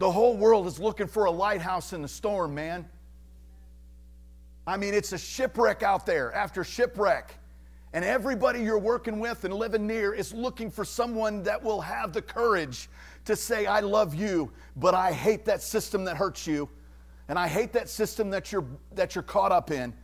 The 0.00 0.10
whole 0.10 0.36
world 0.36 0.66
is 0.66 0.80
looking 0.80 1.06
for 1.06 1.26
a 1.26 1.30
lighthouse 1.30 1.92
in 1.92 2.02
the 2.02 2.08
storm, 2.08 2.56
man. 2.56 2.88
I 4.66 4.76
mean, 4.76 4.92
it's 4.92 5.12
a 5.12 5.18
shipwreck 5.18 5.84
out 5.84 6.04
there 6.04 6.32
after 6.32 6.64
shipwreck. 6.64 7.32
And 7.92 8.04
everybody 8.04 8.60
you're 8.60 8.76
working 8.76 9.20
with 9.20 9.44
and 9.44 9.54
living 9.54 9.86
near 9.86 10.12
is 10.12 10.34
looking 10.34 10.68
for 10.68 10.84
someone 10.84 11.44
that 11.44 11.62
will 11.62 11.80
have 11.80 12.12
the 12.12 12.22
courage 12.22 12.88
to 13.26 13.36
say, 13.36 13.66
I 13.66 13.78
love 13.78 14.16
you, 14.16 14.50
but 14.74 14.96
I 14.96 15.12
hate 15.12 15.44
that 15.44 15.62
system 15.62 16.04
that 16.06 16.16
hurts 16.16 16.44
you. 16.44 16.68
And 17.28 17.38
I 17.38 17.46
hate 17.46 17.72
that 17.74 17.88
system 17.88 18.30
that 18.30 18.50
you're, 18.50 18.66
that 18.96 19.14
you're 19.14 19.22
caught 19.22 19.52
up 19.52 19.70
in 19.70 19.94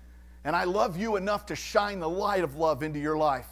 and 0.44 0.54
I 0.54 0.64
love 0.64 0.96
you 0.96 1.16
enough 1.16 1.46
to 1.46 1.56
shine 1.56 2.00
the 2.00 2.08
light 2.08 2.44
of 2.44 2.56
love 2.56 2.82
into 2.82 2.98
your 2.98 3.16
life. 3.16 3.48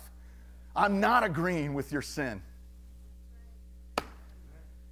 I'm 0.77 1.01
not 1.01 1.25
agreeing 1.25 1.75
with 1.75 1.93
your 1.93 2.03
sin. 2.03 2.43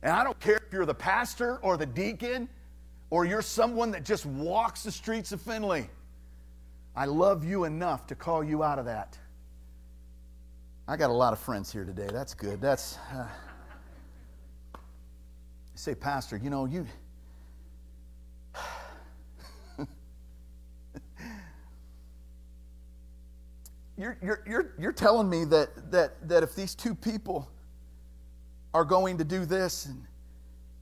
And 0.02 0.12
I 0.12 0.24
don't 0.24 0.38
care 0.40 0.56
if 0.56 0.72
you're 0.72 0.86
the 0.86 0.94
pastor 0.94 1.58
or 1.58 1.76
the 1.76 1.86
deacon 1.86 2.48
or 3.10 3.24
you're 3.24 3.42
someone 3.42 3.90
that 3.90 4.04
just 4.04 4.24
walks 4.24 4.82
the 4.82 4.92
streets 4.92 5.32
of 5.32 5.40
Findlay. 5.40 5.90
I 6.96 7.04
love 7.04 7.44
you 7.44 7.64
enough 7.64 8.06
to 8.08 8.14
call 8.14 8.42
you 8.42 8.62
out 8.62 8.78
of 8.78 8.86
that. 8.86 9.18
I 10.88 10.96
got 10.96 11.10
a 11.10 11.14
lot 11.14 11.32
of 11.32 11.38
friends 11.38 11.70
here 11.70 11.84
today. 11.84 12.08
That's 12.10 12.34
good. 12.34 12.60
That's. 12.60 12.98
Uh, 13.14 13.26
say, 15.80 15.94
Pastor, 15.94 16.36
you 16.36 16.50
know, 16.50 16.66
you 16.66 16.86
you're, 24.00 24.16
you're, 24.22 24.42
you're, 24.46 24.74
you're 24.78 24.92
telling 24.92 25.28
me 25.28 25.44
that, 25.44 25.90
that, 25.90 26.26
that 26.28 26.42
if 26.42 26.54
these 26.54 26.74
two 26.74 26.94
people 26.94 27.50
are 28.72 28.84
going 28.84 29.18
to 29.18 29.24
do 29.24 29.44
this, 29.44 29.86
and 29.86 30.04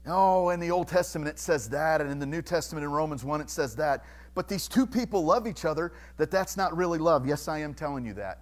oh, 0.07 0.49
in 0.49 0.59
the 0.59 0.71
Old 0.71 0.87
Testament 0.87 1.29
it 1.29 1.39
says 1.39 1.69
that, 1.69 2.01
and 2.01 2.09
in 2.09 2.19
the 2.19 2.25
New 2.25 2.41
Testament 2.41 2.83
in 2.85 2.91
Romans 2.91 3.23
1 3.25 3.41
it 3.41 3.49
says 3.49 3.75
that, 3.75 4.05
but 4.35 4.47
these 4.47 4.67
two 4.67 4.87
people 4.87 5.25
love 5.25 5.47
each 5.47 5.65
other, 5.65 5.91
that 6.17 6.31
that's 6.31 6.55
not 6.55 6.75
really 6.77 6.99
love. 6.99 7.27
Yes, 7.27 7.47
I 7.47 7.59
am 7.59 7.73
telling 7.73 8.05
you 8.05 8.13
that. 8.13 8.41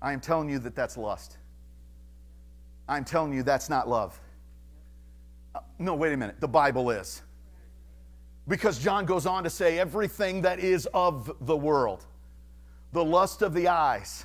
I 0.00 0.12
am 0.12 0.20
telling 0.20 0.48
you 0.48 0.58
that 0.60 0.74
that's 0.74 0.96
lust. 0.96 1.38
I'm 2.88 3.04
telling 3.04 3.32
you 3.32 3.42
that's 3.42 3.68
not 3.68 3.88
love. 3.88 4.18
Uh, 5.54 5.60
no, 5.78 5.94
wait 5.94 6.12
a 6.12 6.16
minute. 6.16 6.40
The 6.40 6.48
Bible 6.48 6.90
is. 6.90 7.22
Because 8.48 8.78
John 8.78 9.04
goes 9.04 9.26
on 9.26 9.42
to 9.44 9.50
say 9.50 9.78
everything 9.78 10.42
that 10.42 10.60
is 10.60 10.86
of 10.94 11.30
the 11.40 11.56
world 11.56 12.06
the 12.92 13.04
lust 13.04 13.42
of 13.42 13.54
the 13.54 13.68
eyes, 13.68 14.24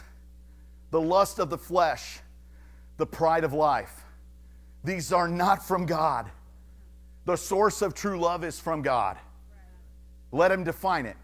the 0.91 1.02
lust 1.02 1.39
of 1.39 1.50
the 1.50 1.58
flesh, 1.58 2.19
the 2.97 3.06
pride 3.06 3.43
of 3.43 3.54
life. 3.54 4.04
These 4.84 5.12
are 5.13 5.28
not 5.28 5.65
from 5.65 5.86
God. 5.86 6.30
The 7.26 7.36
source 7.36 7.82
of 7.82 7.93
true 7.93 8.19
love 8.19 8.43
is 8.43 8.60
from 8.60 8.82
God. 8.82 9.17
Let 10.32 10.52
Him 10.52 10.63
define 10.63 11.06
it. 11.06 11.17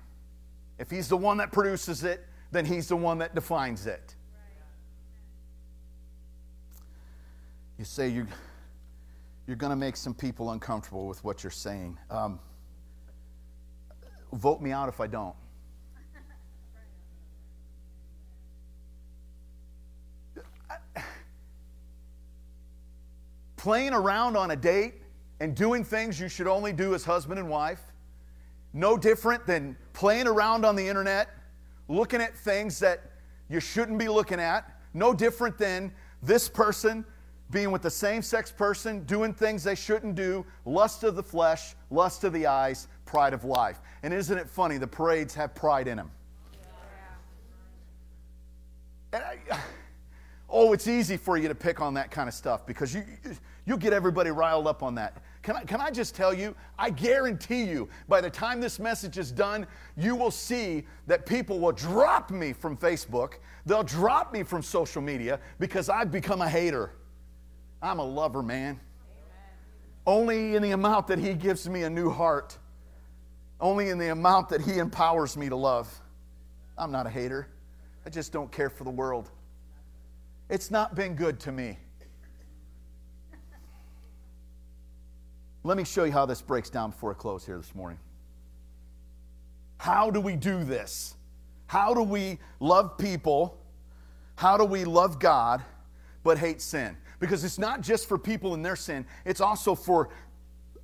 If 0.77 0.91
He's 0.91 1.07
the 1.07 1.17
one 1.17 1.37
that 1.37 1.51
produces 1.51 2.03
it, 2.03 2.25
then 2.51 2.65
He's 2.65 2.87
the 2.87 2.95
one 2.95 3.17
that 3.19 3.33
defines 3.33 3.87
it. 3.87 4.15
You 7.77 7.85
say 7.85 8.09
you're, 8.09 8.27
you're 9.45 9.55
going 9.55 9.69
to 9.69 9.75
make 9.75 9.95
some 9.95 10.13
people 10.13 10.51
uncomfortable 10.51 11.07
with 11.07 11.23
what 11.23 11.43
you're 11.43 11.51
saying. 11.51 11.97
Um, 12.09 12.39
vote 14.33 14.61
me 14.61 14.71
out 14.71 14.89
if 14.89 14.99
I 14.99 15.07
don't. 15.07 15.35
Playing 23.57 23.93
around 23.93 24.37
on 24.37 24.51
a 24.51 24.55
date 24.55 24.95
and 25.39 25.55
doing 25.55 25.83
things 25.83 26.19
you 26.19 26.29
should 26.29 26.47
only 26.47 26.71
do 26.71 26.93
as 26.95 27.03
husband 27.03 27.39
and 27.39 27.49
wife, 27.49 27.81
no 28.73 28.97
different 28.97 29.45
than 29.45 29.75
playing 29.93 30.27
around 30.27 30.65
on 30.65 30.75
the 30.75 30.87
internet, 30.87 31.29
looking 31.87 32.21
at 32.21 32.35
things 32.37 32.79
that 32.79 33.01
you 33.49 33.59
shouldn't 33.59 33.97
be 33.97 34.07
looking 34.07 34.39
at, 34.39 34.79
no 34.93 35.13
different 35.13 35.57
than 35.57 35.91
this 36.21 36.47
person 36.47 37.05
being 37.49 37.71
with 37.71 37.81
the 37.81 37.89
same 37.89 38.21
sex 38.21 38.51
person, 38.51 39.03
doing 39.05 39.33
things 39.33 39.63
they 39.63 39.75
shouldn't 39.75 40.15
do, 40.15 40.45
lust 40.65 41.03
of 41.03 41.15
the 41.15 41.23
flesh, 41.23 41.75
lust 41.89 42.23
of 42.23 42.33
the 42.33 42.45
eyes, 42.45 42.87
pride 43.05 43.33
of 43.33 43.45
life. 43.45 43.79
And 44.03 44.13
isn't 44.13 44.37
it 44.37 44.49
funny? 44.49 44.77
The 44.77 44.87
parades 44.87 45.33
have 45.35 45.55
pride 45.55 45.87
in 45.87 45.97
them. 45.97 46.11
And 49.13 49.23
I, 49.23 49.59
oh, 50.49 50.73
it's 50.73 50.87
easy 50.87 51.17
for 51.17 51.37
you 51.37 51.47
to 51.47 51.55
pick 51.55 51.81
on 51.81 51.93
that 51.95 52.11
kind 52.11 52.27
of 52.27 52.33
stuff 52.33 52.65
because 52.65 52.93
you, 52.93 53.03
You'll 53.67 53.77
get 53.77 53.91
everybody 53.91 54.31
riled 54.31 54.65
up 54.65 54.81
on 54.81 54.95
that. 54.95 55.21
Can 55.43 55.57
I, 55.57 55.63
can 55.65 55.81
I 55.81 55.91
just 55.91 56.15
tell 56.15 56.33
you? 56.33 56.55
I 56.79 56.89
guarantee 56.89 57.63
you, 57.63 57.89
by 58.07 58.21
the 58.21 58.29
time 58.29 58.61
this 58.61 58.79
message 58.79 59.17
is 59.17 59.29
done, 59.29 59.67
you 59.97 60.15
will 60.15 60.31
see 60.31 60.85
that 61.05 61.25
people 61.25 61.59
will 61.59 61.73
drop 61.73 62.31
me 62.31 62.53
from 62.53 62.77
Facebook. 62.77 63.33
They'll 63.65 63.83
drop 63.83 64.31
me 64.31 64.43
from 64.43 64.61
social 64.61 65.01
media 65.01 65.41
because 65.59 65.89
I've 65.89 66.13
become 66.13 66.41
a 66.41 66.47
hater. 66.47 66.91
I'm 67.81 67.99
a 67.99 68.05
lover, 68.05 68.41
man. 68.41 68.79
Amen. 68.79 68.79
Only 70.05 70.55
in 70.55 70.61
the 70.61 70.71
amount 70.71 71.07
that 71.07 71.19
He 71.19 71.33
gives 71.33 71.67
me 71.67 71.83
a 71.83 71.89
new 71.89 72.09
heart, 72.09 72.57
only 73.59 73.89
in 73.89 73.97
the 73.97 74.13
amount 74.13 74.47
that 74.47 74.61
He 74.61 74.77
empowers 74.79 75.35
me 75.35 75.49
to 75.49 75.57
love. 75.57 75.93
I'm 76.77 76.91
not 76.91 77.05
a 77.05 77.09
hater. 77.09 77.49
I 78.05 78.09
just 78.09 78.31
don't 78.31 78.49
care 78.49 78.69
for 78.69 78.85
the 78.85 78.91
world. 78.91 79.29
It's 80.49 80.71
not 80.71 80.95
been 80.95 81.15
good 81.15 81.39
to 81.41 81.51
me. 81.51 81.77
Let 85.63 85.75
me 85.75 85.83
show 85.83 86.05
you 86.05 86.13
how 86.13 86.25
this 86.25 86.41
breaks 86.41 86.69
down 86.69 86.91
before 86.91 87.11
I 87.11 87.15
close 87.15 87.45
here 87.45 87.57
this 87.57 87.75
morning. 87.75 87.99
How 89.77 90.09
do 90.09 90.21
we 90.21 90.35
do 90.37 90.63
this? 90.63 91.15
How 91.65 91.93
do 91.93 92.01
we 92.01 92.39
love 92.61 92.97
people? 92.97 93.59
How 94.35 94.57
do 94.57 94.63
we 94.63 94.85
love 94.85 95.19
God 95.19 95.61
but 96.23 96.37
hate 96.37 96.61
sin? 96.61 96.95
Because 97.19 97.43
it's 97.43 97.59
not 97.59 97.81
just 97.81 98.07
for 98.07 98.17
people 98.17 98.53
in 98.53 98.61
their 98.61 98.77
sin, 98.77 99.05
it's 99.25 99.41
also 99.41 99.75
for 99.75 100.09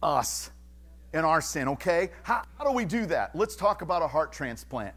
us 0.02 0.52
in 1.14 1.24
our 1.24 1.40
sin, 1.40 1.70
okay? 1.70 2.10
How, 2.24 2.44
how 2.58 2.66
do 2.66 2.72
we 2.72 2.86
do 2.86 3.06
that? 3.06 3.36
Let's 3.36 3.56
talk 3.56 3.82
about 3.82 4.02
a 4.02 4.08
heart 4.08 4.34
transplant. 4.34 4.96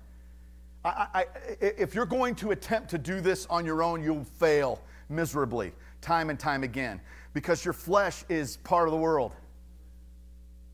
I, 0.86 1.08
I, 1.14 1.26
if 1.60 1.94
you're 1.94 2.06
going 2.06 2.34
to 2.36 2.52
attempt 2.52 2.90
to 2.90 2.98
do 2.98 3.20
this 3.20 3.46
on 3.46 3.66
your 3.66 3.82
own, 3.82 4.02
you'll 4.02 4.24
fail 4.24 4.80
miserably 5.08 5.72
time 6.00 6.30
and 6.30 6.38
time 6.38 6.62
again 6.62 7.00
because 7.32 7.64
your 7.64 7.74
flesh 7.74 8.24
is 8.28 8.58
part 8.58 8.88
of 8.88 8.92
the 8.92 8.98
world 8.98 9.32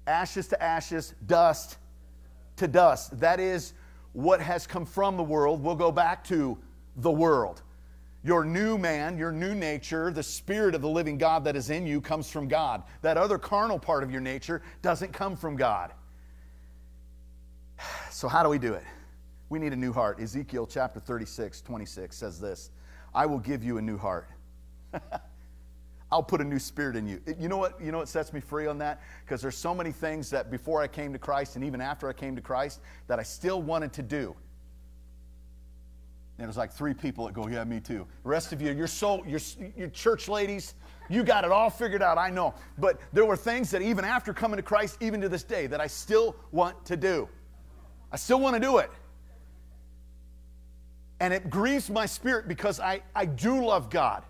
ashes 0.07 0.49
to 0.49 0.63
ashes, 0.63 1.15
dust 1.27 1.79
to 2.57 2.69
dust. 2.69 3.19
That 3.21 3.41
is 3.41 3.73
what 4.13 4.41
has 4.41 4.67
come 4.67 4.85
from 4.85 5.17
the 5.17 5.23
world 5.23 5.63
will 5.63 5.75
go 5.75 5.91
back 5.91 6.25
to 6.25 6.59
the 6.97 7.11
world. 7.11 7.63
Your 8.25 8.45
new 8.45 8.79
man, 8.79 9.19
your 9.19 9.33
new 9.33 9.55
nature, 9.55 10.13
the 10.13 10.23
spirit 10.23 10.75
of 10.75 10.83
the 10.83 10.89
living 10.89 11.19
God 11.19 11.45
that 11.45 11.57
is 11.57 11.71
in 11.71 11.87
you 11.87 12.01
comes 12.01 12.31
from 12.31 12.47
God. 12.47 12.83
That 13.01 13.17
other 13.17 13.39
carnal 13.39 13.79
part 13.79 14.03
of 14.03 14.11
your 14.11 14.21
nature 14.21 14.63
doesn't 14.81 15.13
come 15.13 15.37
from 15.37 15.57
God. 15.57 15.93
So, 18.11 18.29
how 18.29 18.43
do 18.43 18.51
we 18.51 18.59
do 18.59 18.75
it? 18.75 18.85
We 19.53 19.59
need 19.59 19.75
a 19.75 19.77
new 19.77 19.93
heart. 19.93 20.19
Ezekiel 20.19 20.67
chapter 20.67 20.99
36, 20.99 21.61
26 21.61 22.17
says 22.17 22.41
this 22.41 22.71
I 23.15 23.27
will 23.27 23.39
give 23.39 23.63
you 23.63 23.77
a 23.77 23.83
new 23.83 23.99
heart. 23.99 24.31
I'll 26.11 26.23
put 26.23 26.41
a 26.41 26.45
new 26.45 26.59
spirit 26.59 26.97
in 26.97 27.07
you. 27.07 27.21
You 27.39 27.51
know 27.51 27.59
what? 27.59 27.79
You 27.79 27.93
know 27.93 27.99
what 27.99 28.09
sets 28.09 28.33
me 28.33 28.41
free 28.41 28.67
on 28.67 28.79
that? 28.79 29.03
Because 29.23 29.43
there's 29.43 29.59
so 29.59 29.75
many 29.75 29.93
things 29.93 30.31
that 30.31 30.51
before 30.51 30.81
I 30.81 30.87
came 30.87 31.13
to 31.13 31.19
Christ 31.19 31.57
and 31.57 31.65
even 31.67 31.83
after 31.83 32.09
I 32.09 32.15
came 32.15 32.35
to 32.35 32.41
Christ 32.41 32.81
that 33.09 33.19
I 33.19 33.23
still 33.23 33.61
wanted 33.61 33.93
to 33.93 34.03
do. 34.03 34.35
And 36.39 36.47
there's 36.47 36.57
like 36.57 36.73
three 36.73 36.95
people 36.95 37.27
that 37.27 37.35
go, 37.35 37.47
"Yeah, 37.47 37.63
me 37.65 37.79
too." 37.79 38.07
The 38.23 38.31
rest 38.31 38.55
of 38.55 38.63
you, 38.63 38.73
you're 38.73 38.87
so 38.87 39.23
you're, 39.27 39.41
you're 39.77 39.91
church 39.91 40.29
ladies. 40.29 40.77
You 41.11 41.23
got 41.25 41.45
it 41.45 41.53
all 41.53 41.69
figured 41.69 42.03
out. 42.03 42.17
I 42.17 42.31
know. 42.31 42.55
But 42.79 43.03
there 43.13 43.27
were 43.27 43.37
things 43.37 43.71
that 43.73 43.83
even 43.83 44.07
after 44.07 44.33
coming 44.33 44.57
to 44.57 44.63
Christ, 44.63 44.97
even 45.03 45.21
to 45.21 45.29
this 45.29 45.45
day, 45.45 45.67
that 45.67 45.79
I 45.79 45.89
still 45.89 46.37
want 46.53 46.87
to 46.87 46.97
do. 46.97 47.29
I 48.11 48.17
still 48.17 48.41
want 48.41 48.55
to 48.55 48.61
do 48.61 48.79
it. 48.79 48.91
And 51.23 51.33
it 51.33 51.51
grieves 51.51 51.89
my 51.89 52.05
spirit 52.05 52.49
because 52.49 52.81
I, 52.81 53.01
I 53.15 53.27
do 53.27 53.65
love 53.65 53.91
God. 53.91 54.25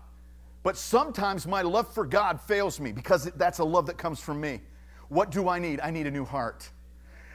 But 0.61 0.77
sometimes 0.77 1.47
my 1.47 1.63
love 1.63 1.91
for 1.91 2.05
God 2.05 2.39
fails 2.39 2.79
me 2.79 2.91
because 2.91 3.31
that's 3.35 3.57
a 3.57 3.63
love 3.63 3.87
that 3.87 3.97
comes 3.97 4.19
from 4.19 4.39
me. 4.39 4.61
What 5.09 5.31
do 5.31 5.49
I 5.49 5.57
need? 5.57 5.79
I 5.79 5.89
need 5.89 6.05
a 6.05 6.11
new 6.11 6.23
heart. 6.23 6.69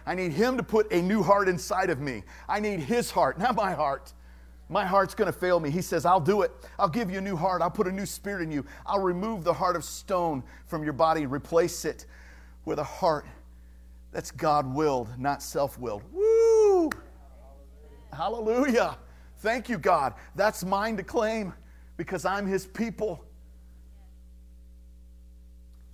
I 0.06 0.14
need 0.14 0.30
Him 0.30 0.58
to 0.58 0.62
put 0.62 0.92
a 0.92 1.02
new 1.02 1.24
heart 1.24 1.48
inside 1.48 1.90
of 1.90 1.98
me. 1.98 2.22
I 2.48 2.60
need 2.60 2.78
His 2.78 3.10
heart, 3.10 3.36
not 3.36 3.56
my 3.56 3.72
heart. 3.72 4.12
My 4.68 4.86
heart's 4.86 5.16
going 5.16 5.26
to 5.26 5.36
fail 5.36 5.58
me. 5.58 5.70
He 5.70 5.82
says, 5.82 6.06
I'll 6.06 6.20
do 6.20 6.42
it. 6.42 6.52
I'll 6.78 6.88
give 6.88 7.10
you 7.10 7.18
a 7.18 7.20
new 7.20 7.36
heart. 7.36 7.60
I'll 7.60 7.68
put 7.68 7.88
a 7.88 7.92
new 7.92 8.06
spirit 8.06 8.42
in 8.44 8.52
you. 8.52 8.64
I'll 8.86 9.02
remove 9.02 9.42
the 9.42 9.52
heart 9.52 9.74
of 9.74 9.82
stone 9.82 10.44
from 10.66 10.84
your 10.84 10.92
body, 10.92 11.24
and 11.24 11.32
replace 11.32 11.84
it 11.84 12.06
with 12.64 12.78
a 12.78 12.84
heart 12.84 13.26
that's 14.12 14.30
God 14.30 14.72
willed, 14.72 15.08
not 15.18 15.42
self 15.42 15.80
willed. 15.80 16.04
Woo! 16.12 16.90
Hallelujah. 18.12 18.98
Thank 19.38 19.68
you, 19.68 19.78
God. 19.78 20.14
That's 20.34 20.64
mine 20.64 20.96
to 20.96 21.02
claim 21.02 21.54
because 21.96 22.24
I'm 22.24 22.46
his 22.46 22.66
people. 22.66 23.24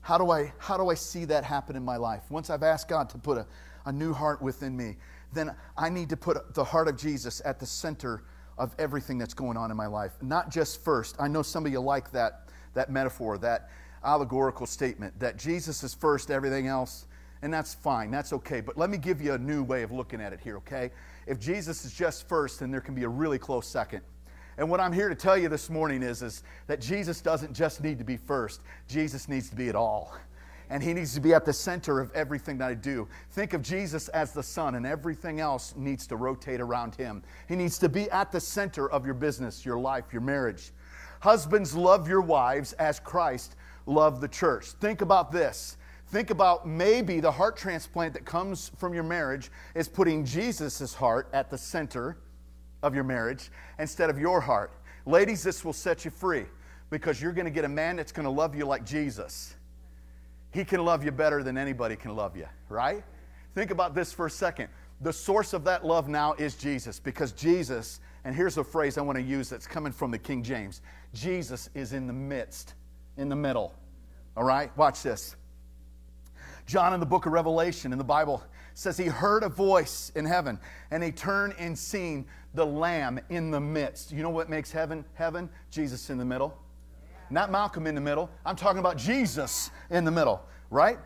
How 0.00 0.18
do 0.18 0.30
I, 0.30 0.52
how 0.59 0.76
do 0.76 0.90
I 0.90 0.94
see 0.94 1.24
that 1.26 1.44
happen 1.44 1.76
in 1.76 1.85
my 1.85 1.96
life? 1.96 2.22
Once 2.30 2.50
I've 2.50 2.62
asked 2.62 2.88
God 2.88 3.09
to 3.11 3.18
put 3.18 3.38
a, 3.38 3.46
a 3.87 3.92
new 3.92 4.12
heart 4.12 4.42
within 4.42 4.76
me, 4.76 4.96
then 5.33 5.54
I 5.76 5.88
need 5.88 6.09
to 6.11 6.16
put 6.16 6.54
the 6.54 6.64
heart 6.64 6.88
of 6.88 6.96
Jesus 6.96 7.40
at 7.44 7.59
the 7.59 7.66
center 7.66 8.22
of 8.57 8.74
everything 8.78 9.18
that's 9.18 9.35
going 9.35 9.57
on 9.57 9.70
in 9.70 9.76
my 9.76 9.87
life. 9.87 10.12
Not 10.22 10.50
just 10.50 10.85
first. 10.85 11.16
I 11.18 11.28
know 11.28 11.42
some 11.42 11.66
of 11.66 11.72
you 11.72 11.80
like 11.80 12.12
that, 12.12 12.48
that 12.74 12.90
metaphor, 12.90 13.38
that 13.38 13.70
allegorical 14.04 14.66
statement, 14.66 15.18
that 15.18 15.38
Jesus 15.38 15.83
is 15.83 15.94
first, 15.94 16.30
everything 16.30 16.66
else, 16.66 17.07
and 17.44 17.52
that's 17.52 17.74
fine. 17.74 18.11
That's 18.11 18.33
okay. 18.33 18.62
But 18.62 18.78
let 18.78 18.88
me 18.88 18.96
give 18.96 19.20
you 19.20 19.35
a 19.35 19.38
new 19.38 19.62
way 19.62 19.83
of 19.83 19.92
looking 19.92 20.18
at 20.18 20.33
it 20.33 20.40
here, 20.40 20.57
okay? 20.57 20.90
If 21.26 21.38
Jesus 21.38 21.85
is 21.85 21.92
just 21.92 22.26
first, 22.26 22.61
then 22.61 22.70
there 22.70 22.80
can 22.80 22.94
be 22.94 23.04
a 23.04 23.09
really 23.09 23.38
close 23.38 23.68
second. 23.68 24.00
And 24.57 24.70
what 24.70 24.80
I'm 24.80 24.94
here 24.94 25.11
to 25.11 25.14
tell 25.14 25.37
you 25.37 25.50
this 25.50 25.68
morning 25.68 26.02
is, 26.02 26.22
is 26.22 26.42
that 26.68 26.80
Jesus 26.80 27.20
doesn't 27.20 27.52
just 27.52 27.83
need 27.83 27.98
to 27.98 28.04
be 28.04 28.16
first, 28.16 28.62
Jesus 28.88 29.28
needs 29.28 29.50
to 29.50 29.57
be 29.57 29.68
at 29.68 29.76
all. 29.76 30.16
And 30.70 30.83
he 30.83 30.94
needs 30.94 31.12
to 31.16 31.20
be 31.20 31.35
at 31.35 31.44
the 31.44 31.52
center 31.52 32.00
of 32.00 32.11
everything 32.12 32.57
that 32.59 32.70
I 32.70 32.74
do. 32.74 33.07
Think 33.33 33.52
of 33.52 33.61
Jesus 33.61 34.09
as 34.09 34.33
the 34.33 34.42
sun, 34.42 34.76
and 34.76 34.87
everything 34.87 35.38
else 35.38 35.74
needs 35.76 36.07
to 36.07 36.16
rotate 36.16 36.62
around 36.62 36.94
him. 36.94 37.22
He 37.46 37.57
needs 37.57 37.78
to 37.80 37.90
be 37.90 38.11
at 38.11 38.33
the 38.33 38.40
center 38.40 38.90
of 38.90 39.04
your 39.04 39.14
business, 39.14 39.66
your 39.66 39.78
life, 39.78 40.14
your 40.14 40.22
marriage. 40.22 40.72
Husbands, 41.20 41.76
love 41.76 42.09
your 42.09 42.22
wives 42.22 42.72
as 42.74 43.00
Christ 43.00 43.57
loved 43.85 44.22
the 44.22 44.28
church. 44.28 44.68
Think 44.68 45.02
about 45.02 45.30
this. 45.30 45.76
Think 46.14 46.31
about 46.31 46.64
maybe 46.64 47.18
the 47.18 47.33
heart 47.33 47.57
transplant 47.57 48.12
that 48.12 48.24
comes 48.24 48.70
from 48.79 48.94
your 48.94 49.03
marriage 49.03 49.50
is 49.74 49.88
putting 49.88 50.24
Jesus' 50.24 50.94
heart 50.94 51.29
at 51.33 51.50
the 51.50 51.59
center 51.59 52.18
of 52.85 52.94
your 52.94 53.03
marriage 53.03 53.50
instead 53.81 54.11
of 54.11 54.16
your 54.20 54.40
heart. 54.40 54.70
Ladies, 55.07 55.42
this 55.42 55.64
will 55.64 55.72
set 55.72 56.05
you 56.05 56.12
free 56.12 56.44
because 56.88 57.20
you're 57.20 57.33
going 57.33 57.46
to 57.46 57.50
get 57.50 57.64
a 57.64 57.68
man 57.68 57.96
that's 57.96 58.12
going 58.12 58.27
to 58.27 58.31
love 58.31 58.55
you 58.55 58.64
like 58.64 58.87
Jesus. 58.87 59.57
He 60.53 60.64
can 60.64 60.85
love 60.85 61.05
you 61.05 61.11
better 61.11 61.42
than 61.42 61.59
anybody 61.59 61.96
can 61.96 62.14
love 62.14 62.37
you, 62.37 62.46
right? 62.68 63.03
Think 63.57 63.72
about 63.72 63.96
this 63.96 64.12
for 64.12 64.27
a 64.27 64.31
second. 64.31 64.68
The 65.00 65.12
source 65.12 65.53
of 65.53 65.64
that 65.64 65.85
love 65.85 66.09
now 66.09 66.35
is 66.35 66.55
Jesus 66.55 67.00
because 67.00 67.33
Jesus, 67.33 67.98
and 68.22 68.37
here's 68.37 68.57
a 68.57 68.62
phrase 68.62 68.98
I 68.98 69.00
want 69.00 69.18
to 69.18 69.24
use 69.24 69.48
that's 69.48 69.66
coming 69.66 69.90
from 69.90 70.12
the 70.12 70.18
King 70.20 70.44
James 70.44 70.81
Jesus 71.12 71.70
is 71.74 71.92
in 71.92 72.07
the 72.07 72.12
midst, 72.12 72.74
in 73.16 73.29
the 73.29 73.35
middle. 73.35 73.74
All 74.37 74.44
right? 74.44 74.70
Watch 74.77 75.03
this. 75.03 75.35
John 76.66 76.94
in 76.94 77.00
the 77.00 77.07
book 77.07 77.27
of 77.27 77.33
Revelation 77.33 77.92
in 77.92 77.98
the 77.98 78.05
Bible 78.05 78.42
says 78.74 78.96
he 78.96 79.07
heard 79.07 79.42
a 79.42 79.48
voice 79.48 80.11
in 80.14 80.24
heaven 80.24 80.59
and 80.90 81.03
he 81.03 81.12
turned 81.12 81.55
and 81.59 81.79
seen 81.79 82.27
the 82.55 82.64
lamb 82.64 83.20
in 83.29 83.50
the 83.50 83.61
midst. 83.61 84.12
You 84.12 84.22
know 84.22 84.31
what 84.31 84.48
makes 84.48 84.72
heaven 84.72 85.05
heaven? 85.14 85.48
Jesus 85.70 86.11
in 86.11 86.18
the 86.18 86.24
middle. 86.24 86.57
Not 87.31 87.50
Malcolm 87.50 87.87
in 87.87 87.94
the 87.94 88.00
middle. 88.00 88.31
I'm 88.44 88.57
talking 88.57 88.79
about 88.79 88.96
Jesus 88.96 89.70
in 89.90 90.05
the 90.05 90.11
middle, 90.11 90.42
right? 90.70 90.98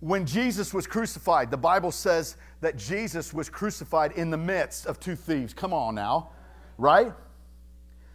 When 0.00 0.26
Jesus 0.26 0.74
was 0.74 0.86
crucified, 0.86 1.50
the 1.50 1.56
Bible 1.56 1.92
says 1.92 2.36
that 2.60 2.76
Jesus 2.76 3.32
was 3.32 3.48
crucified 3.48 4.12
in 4.12 4.30
the 4.30 4.36
midst 4.36 4.86
of 4.86 4.98
two 4.98 5.14
thieves. 5.14 5.54
Come 5.54 5.72
on 5.72 5.94
now, 5.94 6.30
right? 6.76 7.12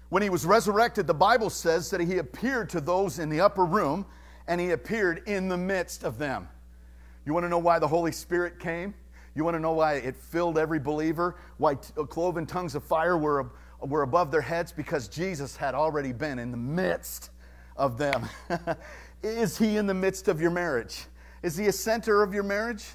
When 0.09 0.21
he 0.21 0.29
was 0.29 0.45
resurrected, 0.45 1.07
the 1.07 1.13
Bible 1.13 1.49
says 1.49 1.89
that 1.89 2.01
he 2.01 2.17
appeared 2.17 2.69
to 2.69 2.81
those 2.81 3.19
in 3.19 3.29
the 3.29 3.41
upper 3.41 3.65
room 3.65 4.05
and 4.47 4.59
he 4.59 4.71
appeared 4.71 5.23
in 5.27 5.47
the 5.47 5.57
midst 5.57 6.03
of 6.03 6.17
them. 6.17 6.47
You 7.27 7.33
want 7.33 7.43
to 7.43 7.49
know 7.49 7.57
why 7.57 7.77
the 7.77 7.87
Holy 7.89 8.13
Spirit 8.13 8.57
came? 8.57 8.93
You 9.35 9.43
want 9.43 9.55
to 9.55 9.59
know 9.59 9.73
why 9.73 9.95
it 9.95 10.15
filled 10.15 10.57
every 10.57 10.79
believer? 10.79 11.35
Why 11.57 11.75
t- 11.75 11.91
uh, 11.97 12.05
cloven 12.05 12.45
tongues 12.45 12.73
of 12.73 12.85
fire 12.85 13.17
were, 13.17 13.51
were 13.81 14.03
above 14.03 14.31
their 14.31 14.39
heads? 14.39 14.71
Because 14.71 15.09
Jesus 15.09 15.57
had 15.57 15.75
already 15.75 16.13
been 16.13 16.39
in 16.39 16.51
the 16.51 16.57
midst 16.57 17.31
of 17.75 17.97
them. 17.97 18.29
Is 19.23 19.57
he 19.57 19.75
in 19.75 19.87
the 19.87 19.93
midst 19.93 20.29
of 20.29 20.39
your 20.39 20.51
marriage? 20.51 21.03
Is 21.43 21.57
he 21.57 21.67
a 21.67 21.71
center 21.73 22.23
of 22.23 22.33
your 22.33 22.43
marriage? 22.43 22.85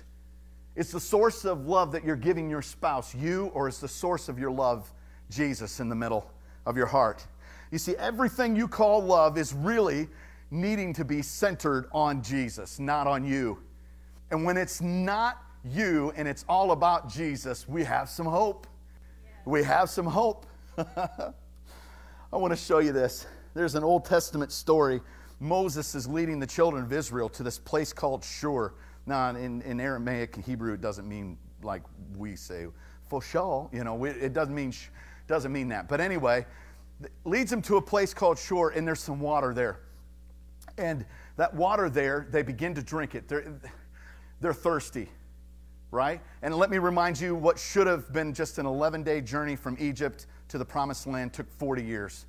Is 0.77 0.91
the 0.91 1.01
source 1.01 1.45
of 1.45 1.67
love 1.67 1.93
that 1.93 2.03
you're 2.03 2.17
giving 2.17 2.49
your 2.49 2.63
spouse 2.63 3.15
you, 3.15 3.51
or 3.53 3.69
is 3.69 3.81
the 3.81 3.89
source 3.89 4.31
of 4.31 4.39
your 4.39 4.51
love 4.51 4.91
Jesus 5.29 5.79
in 5.79 5.91
the 5.91 5.95
middle 5.95 6.31
of 6.65 6.75
your 6.75 6.87
heart? 6.87 7.27
You 7.71 7.77
see, 7.77 7.97
everything 7.97 8.57
you 8.57 8.67
call 8.67 9.03
love 9.03 9.37
is 9.37 9.53
really 9.53 10.09
needing 10.51 10.95
to 10.95 11.05
be 11.05 11.21
centered 11.21 11.91
on 11.93 12.23
Jesus, 12.23 12.79
not 12.79 13.07
on 13.07 13.27
you. 13.27 13.59
And 14.33 14.47
when 14.47 14.57
it's 14.57 14.81
not 14.81 15.45
you 15.63 16.11
and 16.17 16.27
it's 16.27 16.45
all 16.49 16.73
about 16.73 17.13
Jesus, 17.13 17.69
we 17.69 17.85
have 17.85 18.09
some 18.09 18.25
hope. 18.25 18.67
We 19.45 19.63
have 19.63 19.91
some 19.91 20.07
hope. 20.07 20.47
I 20.79 21.33
want 22.33 22.51
to 22.51 22.57
show 22.57 22.79
you 22.79 22.93
this. 22.93 23.27
There's 23.53 23.75
an 23.75 23.85
Old 23.85 24.07
Testament 24.07 24.51
story. 24.51 25.03
Moses 25.39 25.95
is 25.95 26.09
leading 26.09 26.39
the 26.39 26.47
children 26.47 26.83
of 26.83 26.95
Israel 26.95 27.29
to 27.29 27.43
this 27.43 27.59
place 27.59 27.93
called 27.93 28.25
Shur. 28.25 28.73
Now, 29.05 29.29
in, 29.37 29.61
in 29.63 29.79
Aramaic 29.79 30.37
and 30.37 30.45
Hebrew, 30.45 30.73
it 30.73 30.81
doesn't 30.81 31.07
mean 31.07 31.37
like 31.63 31.83
we 32.17 32.35
say, 32.35 32.67
for 33.09 33.21
sure. 33.21 33.69
You 33.71 33.85
know, 33.85 34.03
it 34.03 34.33
doesn't 34.33 34.55
mean, 34.55 34.73
doesn't 35.29 35.53
mean 35.53 35.69
that. 35.69 35.89
But 35.89 36.01
anyway, 36.01 36.47
leads 37.27 37.51
them 37.51 37.61
to 37.63 37.77
a 37.77 37.83
place 37.83 38.15
called 38.15 38.39
Shur, 38.39 38.71
and 38.71 38.89
there's 38.89 39.01
some 39.01 39.21
water 39.21 39.53
there. 39.53 39.81
And 40.79 41.05
that 41.37 41.53
water 41.53 41.91
there, 41.91 42.27
they 42.31 42.43
begin 42.43 42.75
to 42.77 42.83
drink 42.83 43.15
it. 43.15 43.29
They're, 43.29 43.53
they're 44.43 44.53
thirsty, 44.53 45.09
right? 45.93 46.21
And 46.43 46.55
let 46.55 46.69
me 46.69 46.79
remind 46.79 47.19
you 47.19 47.35
what 47.35 47.59
should 47.59 47.87
have 47.87 48.13
been 48.13 48.35
just 48.35 48.59
an 48.59 48.67
11 48.67 49.05
day 49.05 49.21
journey 49.21 49.57
from 49.57 49.77
Egypt 49.79 50.27
to 50.49 50.59
the 50.59 50.65
promised 50.65 51.07
land 51.07 51.33
took 51.33 51.49
40 51.59 51.83
years 51.83 52.27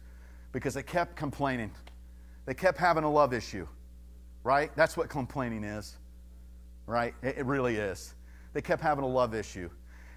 because 0.52 0.76
they 0.76 0.84
kept 0.84 1.16
complaining. 1.16 1.72
They 2.46 2.54
kept 2.54 2.78
having 2.78 3.04
a 3.04 3.12
love 3.12 3.34
issue, 3.34 3.68
right? 4.44 4.72
That's 4.76 4.96
what 4.96 5.10
complaining 5.10 5.64
is, 5.64 5.98
right? 6.86 7.16
It, 7.24 7.46
really 7.46 7.78
is. 7.78 8.14
They 8.54 8.62
kept 8.62 8.82
having 8.82 9.04
a 9.04 9.08
love 9.08 9.34
issue. 9.34 9.70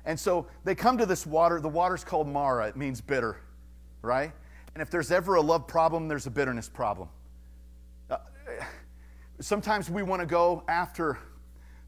And 0.04 0.20
so 0.20 0.46
they 0.64 0.74
come 0.74 0.98
to 0.98 1.06
this 1.06 1.26
water. 1.26 1.61
The 1.61 1.68
water's 1.68 2.04
called 2.04 2.28
Marah, 2.28 2.68
it 2.68 2.76
means 2.76 3.00
bitter, 3.00 3.38
right? 4.02 4.32
And 4.74 4.82
if 4.82 4.90
there's 4.90 5.11
ever 5.11 5.37
a 5.37 5.40
love 5.40 5.66
problem, 5.66 6.09
there's 6.09 6.26
a 6.26 6.30
bitterness 6.30 6.68
problem. 6.68 7.09
Uh, 8.11 8.18
sometimes 9.40 9.88
we 9.88 10.02
want 10.02 10.20
to 10.20 10.26
go 10.26 10.62
after 10.68 11.18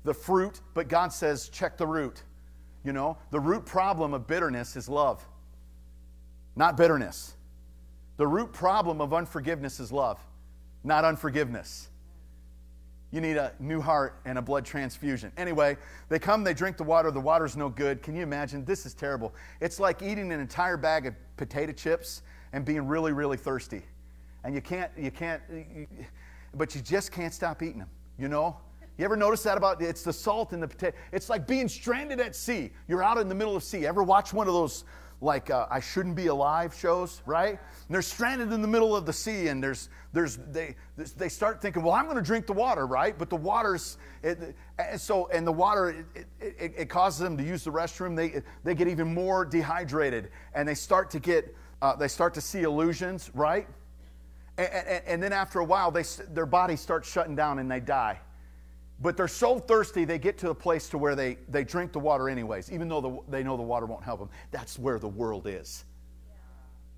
the 0.05 0.15
fruit, 0.15 0.61
but 0.75 0.89
God 0.89 1.13
says, 1.13 1.49
check 1.49 1.77
the 1.77 1.87
root. 1.87 2.23
You 2.85 2.93
know, 2.93 3.19
the 3.31 3.41
root 3.41 3.67
problem 3.67 4.15
of 4.15 4.27
bitterness 4.27 4.77
is 4.77 4.89
love, 4.89 5.27
not 6.57 6.77
bitterness. 6.77 7.35
The 8.17 8.27
root 8.27 8.53
problem 8.53 9.01
of 9.01 9.13
unforgiveness 9.13 9.81
is 9.81 9.93
love, 9.93 10.21
not 10.85 11.05
unforgiveness. 11.05 11.89
You 13.11 13.21
need 13.21 13.37
a 13.37 13.53
new 13.59 13.81
heart 13.81 14.21
and 14.27 14.39
a 14.39 14.43
blood 14.43 14.65
transfusion. 14.65 15.33
Anyway, 15.37 15.79
they 16.09 16.19
come, 16.19 16.45
they 16.45 16.53
drink 16.53 16.77
the 16.77 16.85
water. 16.85 17.11
The 17.11 17.21
water's 17.21 17.57
no 17.57 17.69
good. 17.71 18.03
Can 18.03 18.15
you 18.15 18.23
imagine? 18.23 18.65
This 18.65 18.85
is 18.85 18.93
terrible. 18.93 19.35
It's 19.61 19.81
like 19.81 20.03
eating 20.03 20.31
an 20.31 20.41
entire 20.41 20.77
bag 20.77 21.07
of 21.07 21.15
potato 21.37 21.73
chips 21.73 22.23
and 22.53 22.65
being 22.65 22.87
really, 22.87 23.13
really 23.13 23.39
thirsty. 23.39 23.83
And 24.45 24.55
you 24.55 24.61
can't, 24.61 24.91
you 24.97 25.11
can't, 25.11 25.43
but 26.55 26.75
you 26.75 26.83
just 26.83 27.11
can't 27.11 27.33
stop 27.33 27.63
eating 27.63 27.79
them, 27.79 27.89
you 28.19 28.29
know? 28.29 28.57
You 28.99 29.05
ever 29.05 29.17
notice 29.17 29.45
that 29.45 29.57
about 29.57 29.81
it's 29.81 30.03
the 30.03 30.13
salt 30.13 30.53
in 30.53 30.59
the 30.59 30.67
potato? 30.67 30.97
It's 31.13 31.31
like 31.31 31.47
being 31.47 31.69
stranded 31.69 32.19
at 32.19 32.35
sea. 32.35 32.73
You're 32.89 33.03
out 33.03 33.17
in 33.17 33.29
the 33.29 33.35
middle 33.35 33.55
of 33.55 33.63
sea. 33.63 33.87
Ever 33.87 34.03
watch 34.03 34.33
one 34.33 34.49
of 34.49 34.55
those 34.55 34.85
like 35.21 35.51
uh, 35.51 35.67
I 35.71 35.81
shouldn't 35.81 36.15
be 36.15 36.27
alive 36.27 36.75
shows, 36.75 37.23
right? 37.25 37.51
And 37.51 37.59
they're 37.89 38.03
stranded 38.03 38.53
in 38.53 38.61
the 38.61 38.69
middle 38.69 38.97
of 38.97 39.07
the 39.07 39.13
sea, 39.13 39.49
and 39.49 39.63
there's 39.63 39.89
there's 40.13 40.37
they 40.51 40.75
they 40.97 41.29
start 41.29 41.63
thinking, 41.63 41.83
well, 41.83 41.95
I'm 41.95 42.05
going 42.05 42.17
to 42.17 42.23
drink 42.23 42.47
the 42.47 42.53
water, 42.53 42.87
right? 42.87 43.17
But 43.17 43.31
the 43.31 43.37
water's 43.37 43.99
it, 44.23 44.57
and 44.79 45.01
so 45.01 45.29
and 45.29 45.47
the 45.47 45.53
water 45.53 46.05
it, 46.15 46.27
it, 46.41 46.75
it, 46.77 46.89
causes 46.89 47.21
them 47.21 47.37
to 47.37 47.45
use 47.45 47.65
the 47.65 47.73
restroom. 47.73 48.17
They 48.17 48.43
they 48.65 48.75
get 48.75 48.89
even 48.89 49.15
more 49.15 49.45
dehydrated, 49.45 50.31
and 50.55 50.69
they 50.69 50.75
start 50.75 51.11
to 51.11 51.21
get 51.21 51.55
uh, 51.83 51.95
they 51.95 52.09
start 52.09 52.35
to 52.35 52.41
see 52.41 52.63
illusions, 52.63 53.31
right? 53.35 53.69
And, 54.57 54.69
and, 54.69 55.03
and 55.07 55.23
then 55.23 55.33
after 55.33 55.61
a 55.61 55.65
while, 55.65 55.93
they 55.93 56.05
their 56.31 56.47
body 56.47 56.75
starts 56.77 57.11
shutting 57.11 57.37
down 57.37 57.61
and 57.61 57.71
they 57.71 57.81
die. 57.81 58.21
But 59.01 59.17
they're 59.17 59.29
so 59.29 59.59
thirsty, 59.59 60.05
they 60.05 60.19
get 60.19 60.39
to 60.39 60.51
a 60.51 60.55
place 60.55 60.89
to 60.89 60.99
where 60.99 61.15
they, 61.15 61.39
they 61.49 61.63
drink 61.63 61.93
the 61.93 62.01
water 62.01 62.29
anyways, 62.29 62.73
even 62.73 62.89
though 62.89 63.01
the, 63.01 63.19
they 63.29 63.45
know 63.45 63.57
the 63.57 63.63
water 63.63 63.87
won't 63.87 64.03
help 64.03 64.19
them. 64.19 64.29
That's 64.51 64.79
where 64.79 64.99
the 64.99 65.09
world 65.09 65.47
is. 65.47 65.85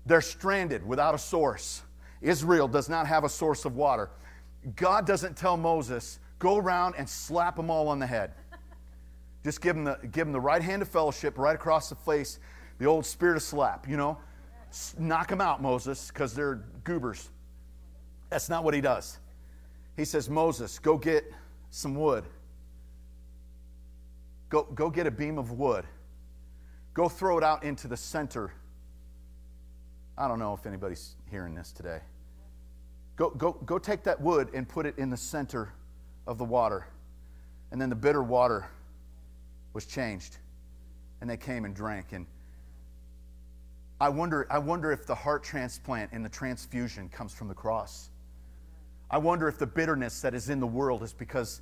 They're 0.07 0.21
stranded 0.21 0.85
without 0.85 1.13
a 1.13 1.19
source. 1.19 1.83
Israel 2.21 2.67
does 2.67 2.89
not 2.89 3.05
have 3.05 3.23
a 3.23 3.29
source 3.29 3.65
of 3.65 3.75
water. 3.75 4.09
God 4.75 5.05
doesn't 5.05 5.37
tell 5.37 5.57
Moses, 5.57 6.19
go 6.39 6.57
around 6.57 6.95
and 6.97 7.07
slap 7.07 7.55
them 7.55 7.69
all 7.69 7.87
on 7.87 7.99
the 7.99 8.07
head. 8.07 8.33
Just 9.43 9.61
give 9.61 9.75
them 9.75 9.83
the, 9.85 9.99
give 10.11 10.25
them 10.25 10.31
the 10.31 10.39
right 10.39 10.61
hand 10.61 10.81
of 10.81 10.87
fellowship 10.87 11.37
right 11.37 11.55
across 11.55 11.89
the 11.89 11.95
face, 11.95 12.39
the 12.79 12.85
old 12.85 13.05
spirit 13.05 13.37
of 13.37 13.43
slap, 13.43 13.87
you 13.87 13.97
know? 13.97 14.17
Knock 14.97 15.27
them 15.27 15.41
out, 15.41 15.61
Moses, 15.61 16.07
because 16.07 16.33
they're 16.33 16.63
goobers. 16.83 17.29
That's 18.29 18.49
not 18.49 18.63
what 18.63 18.73
he 18.73 18.81
does. 18.81 19.19
He 19.97 20.05
says, 20.05 20.29
Moses, 20.29 20.79
go 20.79 20.97
get 20.97 21.31
some 21.71 21.95
wood. 21.95 22.25
Go, 24.49 24.63
go 24.75 24.89
get 24.89 25.07
a 25.07 25.11
beam 25.11 25.39
of 25.39 25.53
wood. 25.53 25.85
Go 26.93 27.09
throw 27.09 27.37
it 27.37 27.43
out 27.43 27.63
into 27.63 27.87
the 27.87 27.97
center. 27.97 28.53
I 30.17 30.27
don't 30.27 30.37
know 30.37 30.53
if 30.53 30.65
anybody's 30.65 31.15
hearing 31.29 31.55
this 31.55 31.71
today. 31.71 31.99
Go, 33.15 33.29
go, 33.31 33.53
go 33.65 33.79
take 33.79 34.03
that 34.03 34.19
wood 34.21 34.49
and 34.53 34.67
put 34.67 34.85
it 34.85 34.97
in 34.97 35.09
the 35.09 35.17
center 35.17 35.73
of 36.27 36.37
the 36.37 36.43
water. 36.43 36.85
And 37.71 37.81
then 37.81 37.89
the 37.89 37.95
bitter 37.95 38.21
water 38.21 38.67
was 39.73 39.85
changed. 39.85 40.37
And 41.21 41.29
they 41.29 41.37
came 41.37 41.63
and 41.63 41.73
drank. 41.73 42.11
And 42.11 42.25
I 44.01 44.09
wonder, 44.09 44.47
I 44.49 44.57
wonder 44.57 44.91
if 44.91 45.05
the 45.05 45.15
heart 45.15 45.43
transplant 45.43 46.11
and 46.11 46.25
the 46.25 46.29
transfusion 46.29 47.07
comes 47.07 47.33
from 47.33 47.47
the 47.47 47.53
cross. 47.53 48.10
I 49.11 49.17
wonder 49.17 49.49
if 49.49 49.57
the 49.57 49.67
bitterness 49.67 50.21
that 50.21 50.33
is 50.33 50.49
in 50.49 50.61
the 50.61 50.67
world 50.67 51.03
is 51.03 51.11
because 51.11 51.59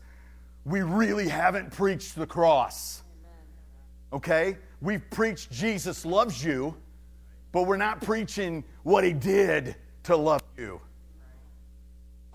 we 0.66 0.82
really 0.82 1.28
haven't 1.28 1.72
preached 1.72 2.16
the 2.16 2.28
cross. 2.28 3.02
Okay? 4.14 4.56
We've 4.82 5.02
preached 5.10 5.52
Jesus 5.52 6.06
loves 6.06 6.46
you, 6.46 6.76
but 7.52 7.64
we're 7.64 7.78
not 7.78 8.02
preaching 8.02 8.64
what 8.84 9.04
he 9.04 9.14
did 9.14 9.76
to 10.04 10.16
love 10.16 10.44
you. 10.58 10.80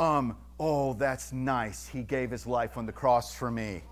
Um, 0.01 0.37
oh, 0.59 0.95
that's 0.95 1.33
nice. 1.33 1.87
He 1.87 2.03
gave 2.03 2.33
his 2.33 2.45
life 2.45 2.77
on 2.77 2.85
the 2.85 2.93
cross 2.93 3.33
for 3.33 3.53
me. 3.53 3.85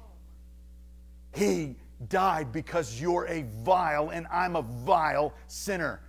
He 1.37 1.76
died 2.08 2.50
because 2.50 3.00
you're 3.00 3.26
a 3.28 3.44
vile 3.62 4.11
and 4.11 4.26
I'm 4.26 4.56
a 4.56 4.62
vile 4.62 5.35
sinner. 5.46 6.00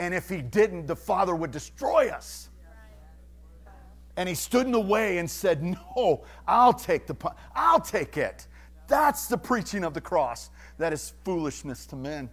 And 0.00 0.12
if 0.12 0.28
he 0.28 0.42
didn't, 0.42 0.86
the 0.86 0.96
Father 0.96 1.36
would 1.36 1.52
destroy 1.52 2.08
us. 2.08 2.48
And 4.16 4.28
he 4.28 4.34
stood 4.34 4.66
in 4.66 4.72
the 4.72 4.80
way 4.80 5.18
and 5.18 5.30
said, 5.30 5.62
No, 5.62 6.24
I'll 6.46 6.72
take 6.72 7.06
the 7.06 7.34
I'll 7.54 7.80
take 7.80 8.16
it. 8.16 8.46
That's 8.88 9.26
the 9.26 9.36
preaching 9.36 9.84
of 9.84 9.94
the 9.94 10.00
cross. 10.00 10.50
That 10.78 10.92
is 10.92 11.12
foolishness 11.24 11.86
to 11.86 11.96
men. 11.96 12.30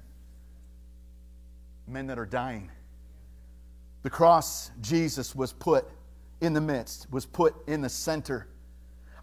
Men 1.88 2.08
that 2.08 2.18
are 2.18 2.26
dying. 2.26 2.72
The 4.04 4.10
cross, 4.10 4.72
Jesus 4.82 5.36
was 5.36 5.54
put 5.54 5.90
in 6.42 6.54
the 6.54 6.62
midst, 6.62 7.10
was 7.12 7.26
put 7.26 7.56
in 7.68 7.82
the 7.82 7.90
center. 7.90 8.48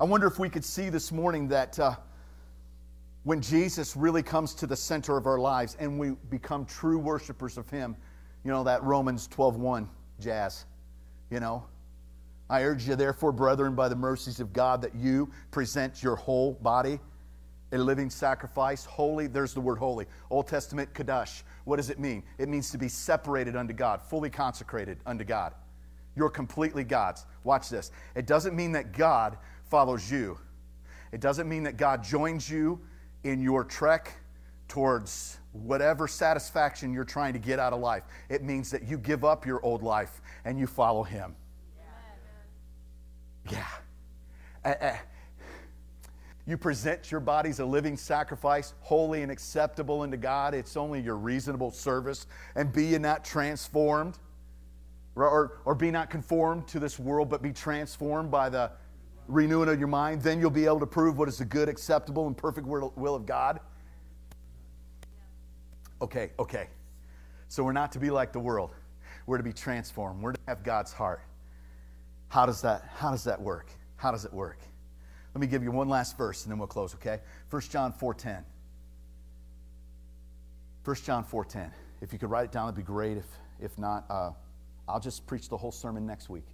I 0.00 0.04
wonder 0.04 0.26
if 0.26 0.38
we 0.38 0.48
could 0.48 0.64
see 0.64 0.88
this 0.88 1.12
morning 1.12 1.48
that 1.48 1.78
uh, 1.78 1.96
when 3.24 3.42
Jesus 3.42 3.94
really 3.94 4.22
comes 4.22 4.54
to 4.54 4.66
the 4.66 4.76
center 4.76 5.16
of 5.16 5.26
our 5.26 5.38
lives 5.38 5.76
and 5.78 5.98
we 5.98 6.10
become 6.30 6.64
true 6.64 6.98
worshipers 6.98 7.58
of 7.58 7.68
Him, 7.68 7.94
you 8.42 8.50
know, 8.50 8.64
that 8.64 8.82
Romans 8.82 9.26
12 9.26 9.56
1 9.56 9.88
jazz, 10.18 10.64
you 11.30 11.40
know, 11.40 11.64
I 12.50 12.64
urge 12.64 12.86
you, 12.86 12.96
therefore, 12.96 13.32
brethren, 13.32 13.74
by 13.74 13.88
the 13.88 13.96
mercies 13.96 14.40
of 14.40 14.52
God, 14.52 14.82
that 14.82 14.94
you 14.94 15.30
present 15.50 16.02
your 16.02 16.16
whole 16.16 16.54
body 16.60 17.00
a 17.72 17.78
living 17.78 18.10
sacrifice, 18.10 18.84
holy. 18.84 19.26
There's 19.26 19.54
the 19.54 19.60
word 19.60 19.78
holy. 19.78 20.06
Old 20.30 20.48
Testament, 20.48 20.92
kadosh. 20.92 21.42
What 21.64 21.76
does 21.76 21.90
it 21.90 21.98
mean? 21.98 22.22
It 22.38 22.48
means 22.48 22.70
to 22.70 22.78
be 22.78 22.88
separated 22.88 23.56
unto 23.56 23.72
God, 23.72 24.02
fully 24.02 24.30
consecrated 24.30 24.98
unto 25.06 25.24
God. 25.24 25.54
You're 26.16 26.30
completely 26.30 26.84
God's. 26.84 27.24
Watch 27.44 27.68
this. 27.68 27.92
It 28.14 28.26
doesn't 28.26 28.56
mean 28.56 28.72
that 28.72 28.92
God 28.92 29.38
follows 29.64 30.10
you, 30.10 30.38
it 31.12 31.20
doesn't 31.20 31.48
mean 31.48 31.62
that 31.64 31.76
God 31.76 32.02
joins 32.02 32.50
you 32.50 32.80
in 33.24 33.40
your 33.40 33.64
trek 33.64 34.14
towards 34.66 35.38
whatever 35.52 36.06
satisfaction 36.06 36.92
you're 36.92 37.04
trying 37.04 37.32
to 37.32 37.38
get 37.38 37.58
out 37.58 37.72
of 37.72 37.80
life. 37.80 38.04
It 38.28 38.42
means 38.42 38.70
that 38.70 38.84
you 38.84 38.98
give 38.98 39.24
up 39.24 39.44
your 39.44 39.64
old 39.64 39.82
life 39.82 40.20
and 40.44 40.58
you 40.58 40.66
follow 40.66 41.02
Him. 41.02 41.34
Yeah. 43.48 43.66
Uh, 44.64 44.74
uh, 44.81 44.96
you 46.46 46.57
present 46.57 47.11
your 47.11 47.20
bodies 47.20 47.61
a 47.61 47.64
living 47.64 47.96
sacrifice, 47.96 48.74
holy 48.81 49.22
and 49.22 49.31
acceptable 49.31 50.03
unto 50.03 50.16
God. 50.16 50.55
It's 50.55 50.76
only 50.76 51.00
your 51.00 51.16
reasonable 51.16 51.70
service. 51.70 52.26
And 52.57 52.72
be 52.72 52.87
ye 52.87 52.98
not 52.98 53.24
transformed, 53.24 54.18
or, 55.14 55.29
or, 55.29 55.61
or 55.64 55.74
be 55.74 55.90
not 55.90 56.11
conformed 56.11 56.66
to 56.68 56.81
this 56.81 56.98
world, 56.98 57.29
but 57.29 57.42
be 57.42 57.53
transformed 57.53 58.31
by 58.31 58.48
the 58.48 58.72
renewing 59.29 59.68
of 59.68 59.79
your 59.79 59.88
mind. 59.88 60.22
Then 60.22 60.40
you'll 60.40 60.50
be 60.50 60.64
able 60.64 60.81
to 60.81 60.87
prove 60.87 61.18
what 61.18 61.29
is 61.29 61.38
the 61.38 61.44
good, 61.44 61.68
acceptable, 61.68 62.26
and 62.26 62.37
perfect 62.37 62.66
will 62.66 63.14
of 63.14 63.26
God. 63.26 63.61
Okay, 66.03 66.31
okay. 66.38 66.68
So 67.48 67.62
we're 67.62 67.72
not 67.72 67.92
to 67.92 67.98
be 67.98 68.11
like 68.11 68.33
the 68.33 68.40
world. 68.40 68.74
We're 69.26 69.37
to 69.37 69.44
be 69.44 69.53
transformed. 69.53 70.22
We're 70.22 70.33
to 70.33 70.40
have 70.48 70.62
God's 70.62 70.92
heart. 70.92 71.20
How 72.30 72.46
does 72.46 72.62
that, 72.62 72.88
how 72.94 73.10
does 73.10 73.24
that 73.24 73.40
work? 73.42 73.66
How 73.96 74.12
does 74.12 74.24
it 74.24 74.32
work? 74.32 74.58
Let 75.34 75.40
me 75.40 75.48
give 75.48 75.64
you 75.64 75.72
one 75.72 75.88
last 75.88 76.16
verse 76.16 76.44
and 76.44 76.52
then 76.52 76.58
we'll 76.58 76.68
close, 76.68 76.94
okay? 76.94 77.18
1 77.50 77.62
John 77.62 77.92
4.10. 77.92 78.44
1 80.84 80.96
John 81.04 81.24
4.10. 81.24 81.72
If 82.00 82.12
you 82.12 82.20
could 82.20 82.30
write 82.30 82.44
it 82.44 82.52
down, 82.52 82.68
it'd 82.68 82.76
be 82.76 82.82
great. 82.82 83.16
If, 83.16 83.26
if 83.60 83.76
not, 83.78 84.06
uh, 84.08 84.30
I'll 84.88 85.00
just 85.00 85.26
preach 85.26 85.48
the 85.48 85.56
whole 85.56 85.72
sermon 85.72 86.06
next 86.06 86.28
week. 86.28 86.46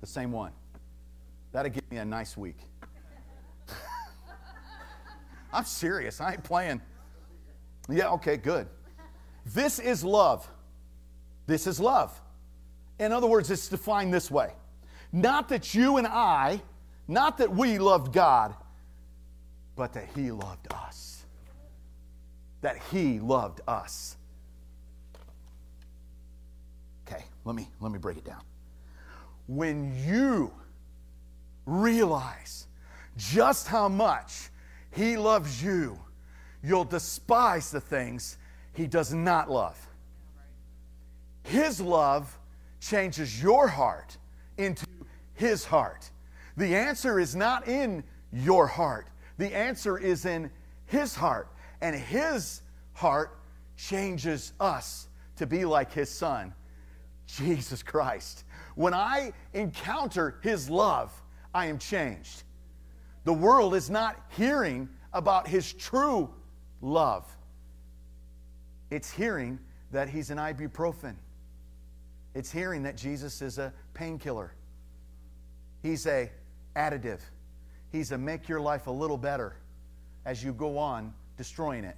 The 0.00 0.06
same 0.06 0.32
one. 0.32 0.52
That'll 1.52 1.70
give 1.70 1.88
me 1.90 1.98
a 1.98 2.04
nice 2.04 2.34
week. 2.34 2.58
I'm 5.52 5.64
serious. 5.64 6.18
I 6.18 6.32
ain't 6.32 6.44
playing. 6.44 6.80
Yeah, 7.90 8.08
okay, 8.12 8.38
good. 8.38 8.66
This 9.44 9.78
is 9.78 10.02
love. 10.02 10.48
This 11.46 11.66
is 11.66 11.78
love. 11.78 12.18
In 12.98 13.12
other 13.12 13.26
words, 13.26 13.50
it's 13.50 13.68
defined 13.68 14.14
this 14.14 14.30
way 14.30 14.52
not 15.12 15.48
that 15.48 15.74
you 15.74 15.96
and 15.96 16.06
I, 16.06 16.60
not 17.06 17.38
that 17.38 17.50
we 17.50 17.78
loved 17.78 18.12
God, 18.12 18.54
but 19.76 19.92
that 19.94 20.08
He 20.14 20.30
loved 20.30 20.72
us. 20.72 21.24
That 22.60 22.76
He 22.90 23.18
loved 23.18 23.60
us. 23.66 24.16
Okay, 27.06 27.24
let 27.44 27.54
me, 27.54 27.68
let 27.80 27.92
me 27.92 27.98
break 27.98 28.18
it 28.18 28.24
down. 28.24 28.42
When 29.46 29.94
you 30.06 30.52
realize 31.64 32.66
just 33.16 33.66
how 33.66 33.88
much 33.88 34.50
He 34.90 35.16
loves 35.16 35.62
you, 35.62 35.98
you'll 36.62 36.84
despise 36.84 37.70
the 37.70 37.80
things 37.80 38.36
He 38.74 38.86
does 38.86 39.14
not 39.14 39.50
love. 39.50 39.78
His 41.44 41.80
love 41.80 42.38
changes 42.80 43.42
your 43.42 43.68
heart 43.68 44.18
into 44.58 44.84
his 45.38 45.64
heart. 45.64 46.10
The 46.56 46.74
answer 46.74 47.18
is 47.18 47.36
not 47.36 47.68
in 47.68 48.04
your 48.32 48.66
heart, 48.66 49.08
the 49.38 49.54
answer 49.54 49.96
is 49.96 50.26
in 50.26 50.50
his 50.86 51.14
heart. 51.14 51.48
And 51.80 51.94
his 51.94 52.62
heart 52.92 53.38
changes 53.76 54.52
us 54.58 55.08
to 55.36 55.46
be 55.46 55.64
like 55.64 55.92
his 55.92 56.10
son, 56.10 56.52
Jesus 57.26 57.84
Christ. 57.84 58.44
When 58.74 58.92
I 58.92 59.32
encounter 59.54 60.40
his 60.42 60.68
love, 60.68 61.12
I 61.54 61.66
am 61.66 61.78
changed. 61.78 62.42
The 63.24 63.32
world 63.32 63.76
is 63.76 63.88
not 63.90 64.16
hearing 64.30 64.88
about 65.12 65.46
his 65.46 65.72
true 65.72 66.34
love, 66.80 67.26
it's 68.90 69.10
hearing 69.10 69.60
that 69.92 70.08
he's 70.08 70.30
an 70.30 70.38
ibuprofen 70.38 71.14
It's 72.34 72.50
hearing 72.50 72.82
that 72.82 72.96
Jesus 72.96 73.42
is 73.42 73.58
a 73.58 73.72
painkiller. 73.94 74.52
He's 75.82 76.06
a 76.06 76.30
additive. 76.76 77.20
He's 77.90 78.12
a 78.12 78.18
make 78.18 78.48
your 78.48 78.60
life 78.60 78.86
a 78.86 78.90
little 78.90 79.18
better 79.18 79.56
as 80.24 80.42
you 80.42 80.52
go 80.52 80.78
on 80.78 81.14
destroying 81.36 81.84
it. 81.84 81.96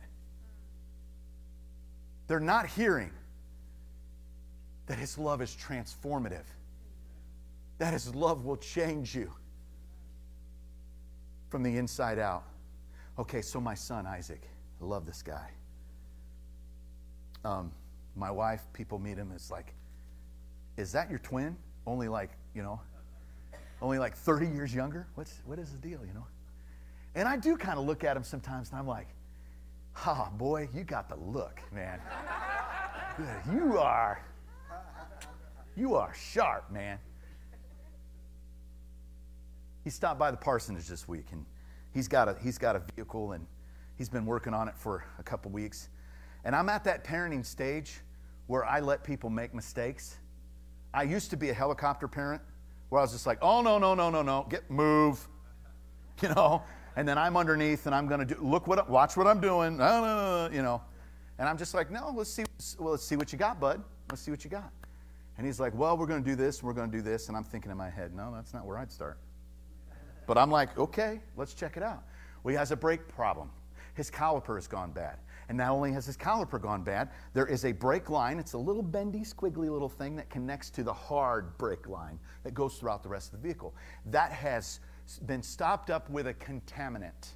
They're 2.27 2.39
not 2.39 2.67
hearing 2.67 3.11
that 4.87 4.99
his 4.99 5.19
love 5.19 5.43
is 5.43 5.57
transformative. 5.57 6.45
That 7.79 7.93
his 7.93 8.15
love 8.15 8.45
will 8.45 8.57
change 8.57 9.15
you 9.15 9.33
from 11.49 11.63
the 11.63 11.77
inside 11.77 12.19
out. 12.19 12.45
Okay, 13.19 13.43
so 13.43 13.61
my 13.61 13.75
son 13.75 14.07
Isaac, 14.07 14.43
I 14.81 14.85
love 14.85 15.07
this 15.07 15.23
guy. 15.23 15.51
Um, 17.45 17.73
my 18.15 18.31
wife, 18.31 18.63
people 18.73 18.99
meet 18.99 19.17
him, 19.17 19.33
it's 19.35 19.51
like, 19.51 19.75
is 20.77 20.93
that 20.93 21.11
your 21.11 21.19
twin? 21.19 21.57
Only 21.87 22.09
like, 22.09 22.31
you 22.55 22.63
know, 22.63 22.81
only 23.83 23.99
like 23.99 24.17
30 24.17 24.47
years 24.49 24.75
younger? 24.75 25.07
What's, 25.15 25.41
what 25.45 25.59
is 25.59 25.73
the 25.73 25.79
deal, 25.79 26.01
you 26.07 26.13
know? 26.15 26.27
And 27.15 27.29
I 27.29 27.37
do 27.37 27.57
kind 27.57 27.79
of 27.79 27.87
look 27.87 28.05
at 28.05 28.17
him 28.17 28.23
sometimes 28.23 28.71
and 28.71 28.79
I'm 28.79 28.87
like, 28.87 29.09
ha, 29.93 30.29
oh, 30.31 30.37
boy, 30.37 30.69
you 30.75 30.85
got 30.85 31.09
the 31.09 31.17
look, 31.17 31.61
man. 31.73 32.01
you 33.53 33.79
are, 33.79 34.25
you 35.77 35.95
are 35.95 36.15
sharp, 36.15 36.71
man. 36.71 36.99
He 39.83 39.91
stopped 39.91 40.19
by 40.19 40.31
the 40.31 40.37
parsonage 40.37 40.87
this 40.87 41.09
week 41.09 41.27
and 41.33 41.45
he's 41.93 42.07
got 42.07 42.29
a, 42.29 42.37
he's 42.43 42.59
got 42.59 42.77
a 42.77 42.83
vehicle 42.95 43.33
and 43.33 43.47
he's 43.97 44.09
been 44.09 44.27
working 44.27 44.55
on 44.55 44.69
it 44.69 44.77
for 44.77 45.05
a 45.19 45.23
couple 45.23 45.51
weeks. 45.51 45.89
And 46.45 46.55
I'm 46.55 46.69
at 46.69 46.85
that 46.85 47.05
parenting 47.05 47.45
stage 47.45 48.01
where 48.47 48.65
I 48.65 48.81
let 48.81 49.05
people 49.05 49.31
make 49.31 49.55
mistakes. 49.55 50.19
I 50.93 51.05
used 51.05 51.31
to 51.31 51.37
be 51.37 51.51
a 51.51 51.55
helicopter 51.55 52.09
parent 52.09 52.43
where 52.91 53.01
I 53.01 53.03
was 53.03 53.13
just 53.13 53.27
like, 53.27 53.39
oh, 53.41 53.63
no, 53.63 53.79
no, 53.79 53.95
no, 53.95 54.11
no, 54.11 54.21
no, 54.23 54.47
get, 54.51 54.71
move, 54.71 55.27
you 56.23 56.29
know, 56.29 56.63
and 56.97 57.09
then 57.09 57.17
I'm 57.17 57.37
underneath 57.37 57.87
and 57.87 57.95
I'm 57.95 58.07
going 58.07 58.21
to 58.21 58.35
do, 58.35 58.41
look 58.43 58.67
what, 58.67 58.91
watch 58.91 59.17
what 59.17 59.27
I'm 59.27 59.41
doing, 59.41 59.73
you 60.53 60.63
know. 60.63 60.83
And 61.39 61.49
I'm 61.49 61.57
just 61.57 61.73
like, 61.73 61.91
no, 61.91 62.13
let's 62.15 62.31
see, 62.31 62.45
well, 62.79 62.91
let's 62.91 63.05
see 63.05 63.17
what 63.17 63.33
you 63.33 63.39
got, 63.39 63.59
bud. 63.59 63.83
Let's 64.11 64.21
see 64.21 64.31
what 64.31 64.45
you 64.45 64.51
got. 64.51 64.71
And 65.39 65.47
he's 65.47 65.59
like, 65.59 65.73
well, 65.75 65.97
we're 65.97 66.07
going 66.07 66.23
to 66.23 66.29
do 66.29 66.37
this 66.37 66.63
we're 66.63 66.75
going 66.75 66.91
to 66.91 66.97
do 66.97 67.03
this. 67.03 67.29
And 67.29 67.37
I'm 67.37 67.45
thinking 67.45 67.71
in 67.71 67.79
my 67.79 67.89
head, 67.89 68.15
no, 68.15 68.31
that's 68.35 68.53
not 68.53 68.67
where 68.67 68.77
I'd 68.77 68.93
start. 68.93 69.19
But 70.27 70.37
I'm 70.37 70.51
like, 70.51 70.77
okay, 70.79 71.21
let's 71.37 71.55
check 71.55 71.77
it 71.77 71.83
out. 71.83 72.03
Well, 72.43 72.53
he 72.53 72.59
has 72.59 72.73
a 72.73 72.77
brake 72.77 73.09
problem. 73.09 73.51
His 73.95 74.11
caliper 74.11 74.57
has 74.57 74.67
gone 74.67 74.93
bad. 74.93 75.17
And 75.51 75.59
not 75.59 75.73
only 75.73 75.91
has 75.91 76.07
his 76.07 76.17
caliper 76.17 76.63
gone 76.63 76.85
bad, 76.85 77.11
there 77.35 77.49
is 77.49 77.65
a 77.65 77.73
brake 77.73 78.09
line. 78.09 78.39
It's 78.39 78.53
a 78.53 78.59
little 78.59 78.85
bendy, 78.85 79.23
squiggly 79.23 79.69
little 79.69 79.89
thing 79.89 80.15
that 80.15 80.31
connects 80.31 80.71
to 80.71 80.85
the 80.85 80.93
hard 80.93 81.59
brake 81.59 81.89
line 81.89 82.21
that 82.45 82.55
goes 82.55 82.77
throughout 82.77 83.03
the 83.03 83.09
rest 83.09 83.33
of 83.33 83.43
the 83.43 83.49
vehicle. 83.49 83.75
That 84.07 84.31
has 84.31 84.79
been 85.27 85.43
stopped 85.43 85.91
up 85.91 86.09
with 86.09 86.29
a 86.29 86.35
contaminant. 86.35 87.33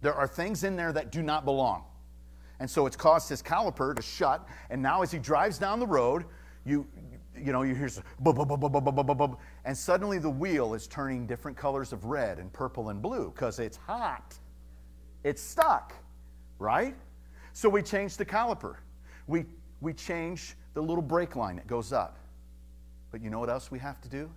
There 0.00 0.14
are 0.14 0.26
things 0.26 0.64
in 0.64 0.74
there 0.74 0.90
that 0.90 1.12
do 1.12 1.22
not 1.22 1.44
belong. 1.44 1.84
And 2.60 2.70
so 2.70 2.86
it's 2.86 2.96
caused 2.96 3.28
his 3.28 3.42
caliper 3.42 3.94
to 3.94 4.00
shut. 4.00 4.48
And 4.70 4.80
now, 4.80 5.02
as 5.02 5.10
he 5.10 5.18
drives 5.18 5.58
down 5.58 5.80
the 5.80 5.86
road, 5.86 6.24
you, 6.64 6.86
you 7.36 7.52
know, 7.52 7.60
you 7.60 7.74
hear 7.74 7.90
and 9.66 9.76
suddenly 9.76 10.18
the 10.18 10.30
wheel 10.30 10.72
is 10.72 10.86
turning 10.86 11.26
different 11.26 11.58
colors 11.58 11.92
of 11.92 12.06
red 12.06 12.38
and 12.38 12.50
purple 12.50 12.88
and 12.88 13.02
blue 13.02 13.32
because 13.34 13.58
it's 13.58 13.76
hot. 13.76 14.34
It's 15.24 15.42
stuck 15.42 15.92
right? 16.58 16.94
So 17.52 17.68
we 17.68 17.82
change 17.82 18.16
the 18.16 18.24
caliper. 18.24 18.76
We, 19.26 19.44
we 19.80 19.92
change 19.92 20.54
the 20.74 20.82
little 20.82 21.02
brake 21.02 21.36
line 21.36 21.56
that 21.56 21.66
goes 21.66 21.92
up. 21.92 22.18
But 23.10 23.22
you 23.22 23.30
know 23.30 23.38
what 23.38 23.50
else 23.50 23.70
we 23.70 23.78
have 23.78 24.00
to 24.02 24.08
do? 24.08 24.30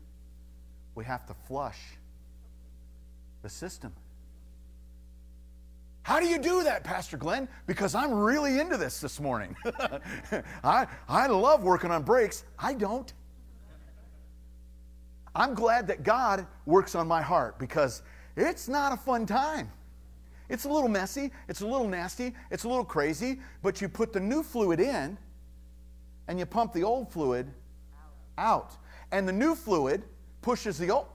We 0.95 1.05
have 1.05 1.25
to 1.27 1.33
flush 1.47 1.79
the 3.41 3.49
system. 3.49 3.93
How 6.03 6.19
do 6.19 6.25
you 6.25 6.39
do 6.39 6.63
that, 6.63 6.83
Pastor 6.83 7.15
Glenn? 7.15 7.47
Because 7.67 7.93
I'm 7.93 8.11
really 8.11 8.59
into 8.59 8.75
this 8.75 8.99
this 8.99 9.19
morning. 9.19 9.55
I, 10.63 10.87
I 11.07 11.27
love 11.27 11.63
working 11.63 11.91
on 11.91 12.03
brakes. 12.03 12.43
I 12.57 12.73
don't. 12.73 13.13
I'm 15.35 15.53
glad 15.53 15.87
that 15.87 16.03
God 16.03 16.45
works 16.65 16.95
on 16.95 17.07
my 17.07 17.21
heart 17.21 17.59
because 17.59 18.01
it's 18.35 18.67
not 18.67 18.91
a 18.91 18.97
fun 18.97 19.25
time. 19.25 19.71
It's 20.51 20.65
a 20.65 20.69
little 20.69 20.89
messy, 20.89 21.31
it's 21.47 21.61
a 21.61 21.65
little 21.65 21.87
nasty, 21.87 22.35
it's 22.51 22.65
a 22.65 22.67
little 22.67 22.83
crazy, 22.83 23.39
but 23.63 23.79
you 23.79 23.87
put 23.87 24.11
the 24.11 24.19
new 24.19 24.43
fluid 24.43 24.81
in 24.81 25.17
and 26.27 26.37
you 26.37 26.45
pump 26.45 26.73
the 26.73 26.83
old 26.83 27.09
fluid 27.09 27.47
out. 28.37 28.73
And 29.13 29.25
the 29.25 29.31
new 29.31 29.55
fluid 29.55 30.03
pushes 30.41 30.77
the 30.77 30.91
old. 30.91 31.07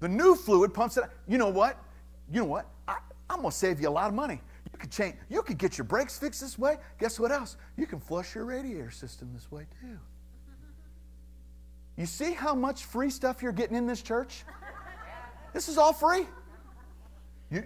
The 0.00 0.08
new 0.08 0.34
fluid 0.34 0.74
pumps 0.74 0.96
it. 0.96 1.04
Out. 1.04 1.10
You 1.28 1.38
know 1.38 1.50
what? 1.50 1.78
You 2.28 2.40
know 2.40 2.46
what? 2.46 2.66
I, 2.88 2.98
I'm 3.30 3.38
going 3.38 3.52
to 3.52 3.56
save 3.56 3.80
you 3.80 3.88
a 3.88 3.90
lot 3.90 4.08
of 4.08 4.14
money. 4.14 4.40
You 4.72 4.78
could 4.80 4.90
change. 4.90 5.14
You 5.30 5.42
could 5.42 5.58
get 5.58 5.78
your 5.78 5.84
brakes 5.84 6.18
fixed 6.18 6.40
this 6.40 6.58
way. 6.58 6.78
Guess 6.98 7.20
what 7.20 7.30
else? 7.30 7.56
You 7.76 7.86
can 7.86 8.00
flush 8.00 8.34
your 8.34 8.46
radiator 8.46 8.90
system 8.90 9.30
this 9.32 9.48
way 9.52 9.66
too. 9.80 9.98
You 11.96 12.06
see 12.06 12.32
how 12.32 12.54
much 12.54 12.84
free 12.84 13.10
stuff 13.10 13.42
you're 13.42 13.52
getting 13.52 13.76
in 13.76 13.86
this 13.86 14.02
church? 14.02 14.44
This 15.52 15.68
is 15.68 15.76
all 15.76 15.92
free. 15.92 16.26
You, 17.50 17.64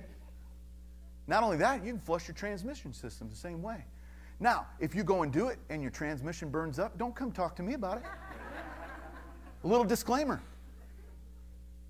not 1.26 1.42
only 1.42 1.56
that, 1.58 1.84
you 1.84 1.92
can 1.92 2.00
flush 2.00 2.26
your 2.26 2.34
transmission 2.34 2.92
system 2.92 3.28
the 3.30 3.36
same 3.36 3.62
way. 3.62 3.84
Now, 4.40 4.66
if 4.80 4.94
you 4.94 5.04
go 5.04 5.22
and 5.22 5.32
do 5.32 5.48
it 5.48 5.58
and 5.70 5.80
your 5.80 5.90
transmission 5.90 6.50
burns 6.50 6.78
up, 6.78 6.98
don't 6.98 7.14
come 7.14 7.32
talk 7.32 7.56
to 7.56 7.62
me 7.62 7.74
about 7.74 7.98
it. 7.98 8.04
A 9.64 9.66
little 9.66 9.84
disclaimer. 9.84 10.42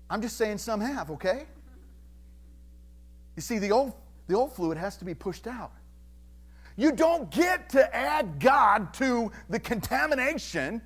I'm 0.09 0.21
just 0.21 0.37
saying 0.37 0.59
some 0.59 0.79
have, 0.79 1.11
okay? 1.11 1.45
You 3.35 3.41
see, 3.41 3.59
the 3.59 3.71
old, 3.71 3.93
the 4.27 4.35
old 4.35 4.53
fluid 4.53 4.77
has 4.77 4.95
to 4.97 5.05
be 5.05 5.13
pushed 5.13 5.47
out. 5.47 5.71
You 6.77 6.91
don't 6.91 7.29
get 7.31 7.69
to 7.69 7.95
add 7.95 8.39
God 8.39 8.93
to 8.95 9.31
the 9.49 9.59
contamination 9.59 10.81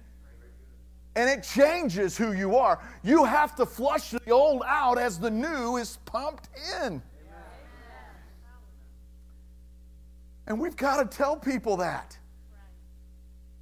and 1.15 1.29
it 1.29 1.43
changes 1.43 2.17
who 2.17 2.31
you 2.31 2.55
are. 2.55 2.79
You 3.03 3.25
have 3.25 3.55
to 3.57 3.65
flush 3.65 4.11
the 4.11 4.31
old 4.31 4.63
out 4.65 4.97
as 4.97 5.19
the 5.19 5.29
new 5.29 5.77
is 5.77 5.97
pumped 6.05 6.49
in. 6.83 7.01
And 10.47 10.59
we've 10.59 10.75
got 10.75 10.97
to 10.97 11.17
tell 11.17 11.35
people 11.35 11.77
that. 11.77 12.17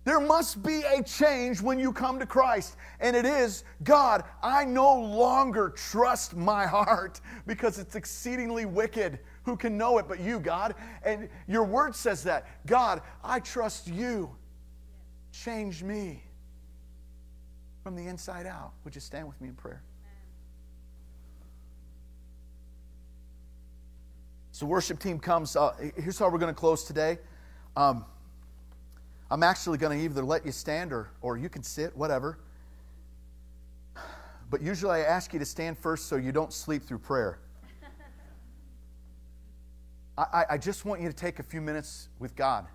There 0.06 0.20
must 0.20 0.64
be 0.64 0.82
a 0.82 1.04
change 1.04 1.62
when 1.62 1.78
you 1.78 1.92
come 1.92 2.20
to 2.20 2.26
Christ. 2.26 2.78
And 3.00 3.16
it 3.16 3.26
is 3.26 3.64
God, 3.84 4.24
I 4.42 4.66
no 4.66 4.96
longer 4.96 5.70
trust 5.70 6.36
my 6.36 6.66
heart 6.66 7.20
because 7.46 7.78
it's 7.80 7.96
exceedingly 7.96 8.66
wicked. 8.66 9.20
Who 9.44 9.56
can 9.56 9.78
know 9.78 9.98
it 9.98 10.08
but 10.08 10.20
you, 10.20 10.40
God? 10.40 10.76
And 11.04 11.30
your 11.48 11.64
word 11.64 11.96
says 11.96 12.24
that. 12.24 12.48
God, 12.66 13.02
I 13.24 13.40
trust 13.40 13.88
you. 13.88 14.36
Change 15.32 15.84
me 15.84 16.24
from 17.90 17.96
the 17.96 18.08
inside 18.08 18.46
out. 18.46 18.74
Would 18.84 18.94
you 18.94 19.02
stand 19.02 19.28
with 19.28 19.42
me 19.42 19.48
in 19.48 19.56
prayer? 19.56 19.82
So, 24.52 24.68
worship 24.68 25.00
team 25.00 25.18
comes. 25.18 25.56
Uh, 25.56 25.74
here's 25.98 26.20
how 26.20 26.30
we're 26.30 26.38
going 26.38 26.54
to 26.54 26.60
close 26.60 26.84
today. 26.84 27.18
Um, 27.76 28.06
I'm 29.32 29.42
actually 29.42 29.80
going 29.80 29.98
to 29.98 30.06
either 30.06 30.24
let 30.24 30.46
you 30.46 30.52
stand 30.52 30.94
or, 30.94 31.10
or 31.24 31.40
you 31.40 31.50
can 31.50 31.64
sit, 31.64 31.98
whatever. 31.98 32.38
But 34.52 34.62
usually 34.62 34.92
I 34.92 35.00
ask 35.00 35.34
you 35.34 35.40
to 35.40 35.46
stand 35.46 35.76
first 35.76 36.06
so 36.10 36.16
you 36.16 36.32
don't 36.32 36.54
sleep 36.54 36.84
through 36.84 37.00
prayer. 37.00 37.40
I, 40.16 40.46
I 40.52 40.58
just 40.60 40.86
want 40.86 41.02
you 41.02 41.08
to 41.08 41.16
take 41.16 41.40
a 41.40 41.44
few 41.44 41.60
minutes 41.60 42.10
with 42.20 42.36
God. 42.36 42.68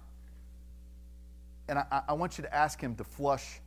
And 1.68 1.78
I, 1.78 2.02
I 2.08 2.12
want 2.14 2.36
you 2.36 2.42
to 2.42 2.52
ask 2.52 2.80
Him 2.80 2.96
to 2.96 3.04
flush 3.04 3.60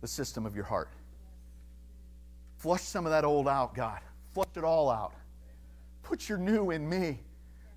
the 0.00 0.08
system 0.08 0.46
of 0.46 0.54
your 0.54 0.64
heart. 0.64 0.90
Flush 2.56 2.82
some 2.82 3.06
of 3.06 3.12
that 3.12 3.24
old 3.24 3.48
out, 3.48 3.74
God. 3.74 4.00
Flush 4.32 4.48
it 4.56 4.64
all 4.64 4.90
out. 4.90 5.14
Put 6.02 6.28
your 6.28 6.38
new 6.38 6.70
in 6.70 6.88
me. 6.88 7.20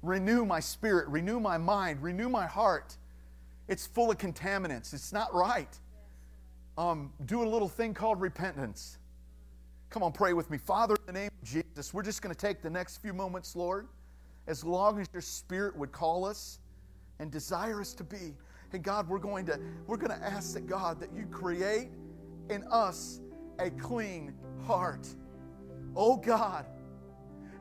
Renew 0.01 0.45
my 0.45 0.59
spirit, 0.59 1.07
renew 1.09 1.39
my 1.39 1.57
mind, 1.57 2.01
renew 2.01 2.27
my 2.27 2.47
heart. 2.47 2.97
It's 3.67 3.85
full 3.85 4.09
of 4.09 4.17
contaminants. 4.17 4.93
It's 4.93 5.13
not 5.13 5.33
right. 5.33 5.79
Um, 6.77 7.13
do 7.25 7.43
a 7.43 7.45
little 7.45 7.69
thing 7.69 7.93
called 7.93 8.19
repentance. 8.19 8.97
Come 9.91 10.03
on, 10.03 10.11
pray 10.11 10.33
with 10.33 10.49
me. 10.49 10.57
Father, 10.57 10.95
in 10.95 11.05
the 11.05 11.19
name 11.19 11.29
of 11.41 11.47
Jesus, 11.47 11.93
we're 11.93 12.01
just 12.01 12.21
going 12.21 12.33
to 12.33 12.39
take 12.39 12.61
the 12.61 12.69
next 12.69 12.97
few 12.97 13.13
moments, 13.13 13.55
Lord, 13.55 13.87
as 14.47 14.63
long 14.63 14.99
as 14.99 15.07
your 15.13 15.21
spirit 15.21 15.75
would 15.75 15.91
call 15.91 16.25
us 16.25 16.59
and 17.19 17.29
desire 17.29 17.79
us 17.79 17.93
to 17.95 18.03
be. 18.03 18.33
And 18.73 18.81
God, 18.81 19.07
we're 19.09 19.19
going 19.19 19.45
to 19.47 19.59
we're 19.85 19.97
going 19.97 20.17
to 20.17 20.25
ask 20.25 20.53
that 20.53 20.65
God 20.65 20.99
that 21.01 21.13
you 21.13 21.25
create 21.25 21.89
in 22.51 22.63
us 22.69 23.21
a 23.59 23.69
clean 23.71 24.33
heart. 24.65 25.07
Oh 25.95 26.17
God, 26.17 26.65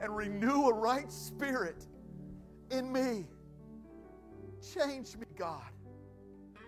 and 0.01 0.15
renew 0.15 0.69
a 0.69 0.75
right 0.75 1.11
spirit 1.11 1.87
in 2.71 2.93
me. 2.93 3.27
Change 4.75 5.17
me, 5.17 5.27
God. 5.39 5.63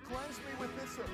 Cleanse 0.09 0.39
me 0.39 0.59
with 0.59 0.71
hyssop. 0.81 1.09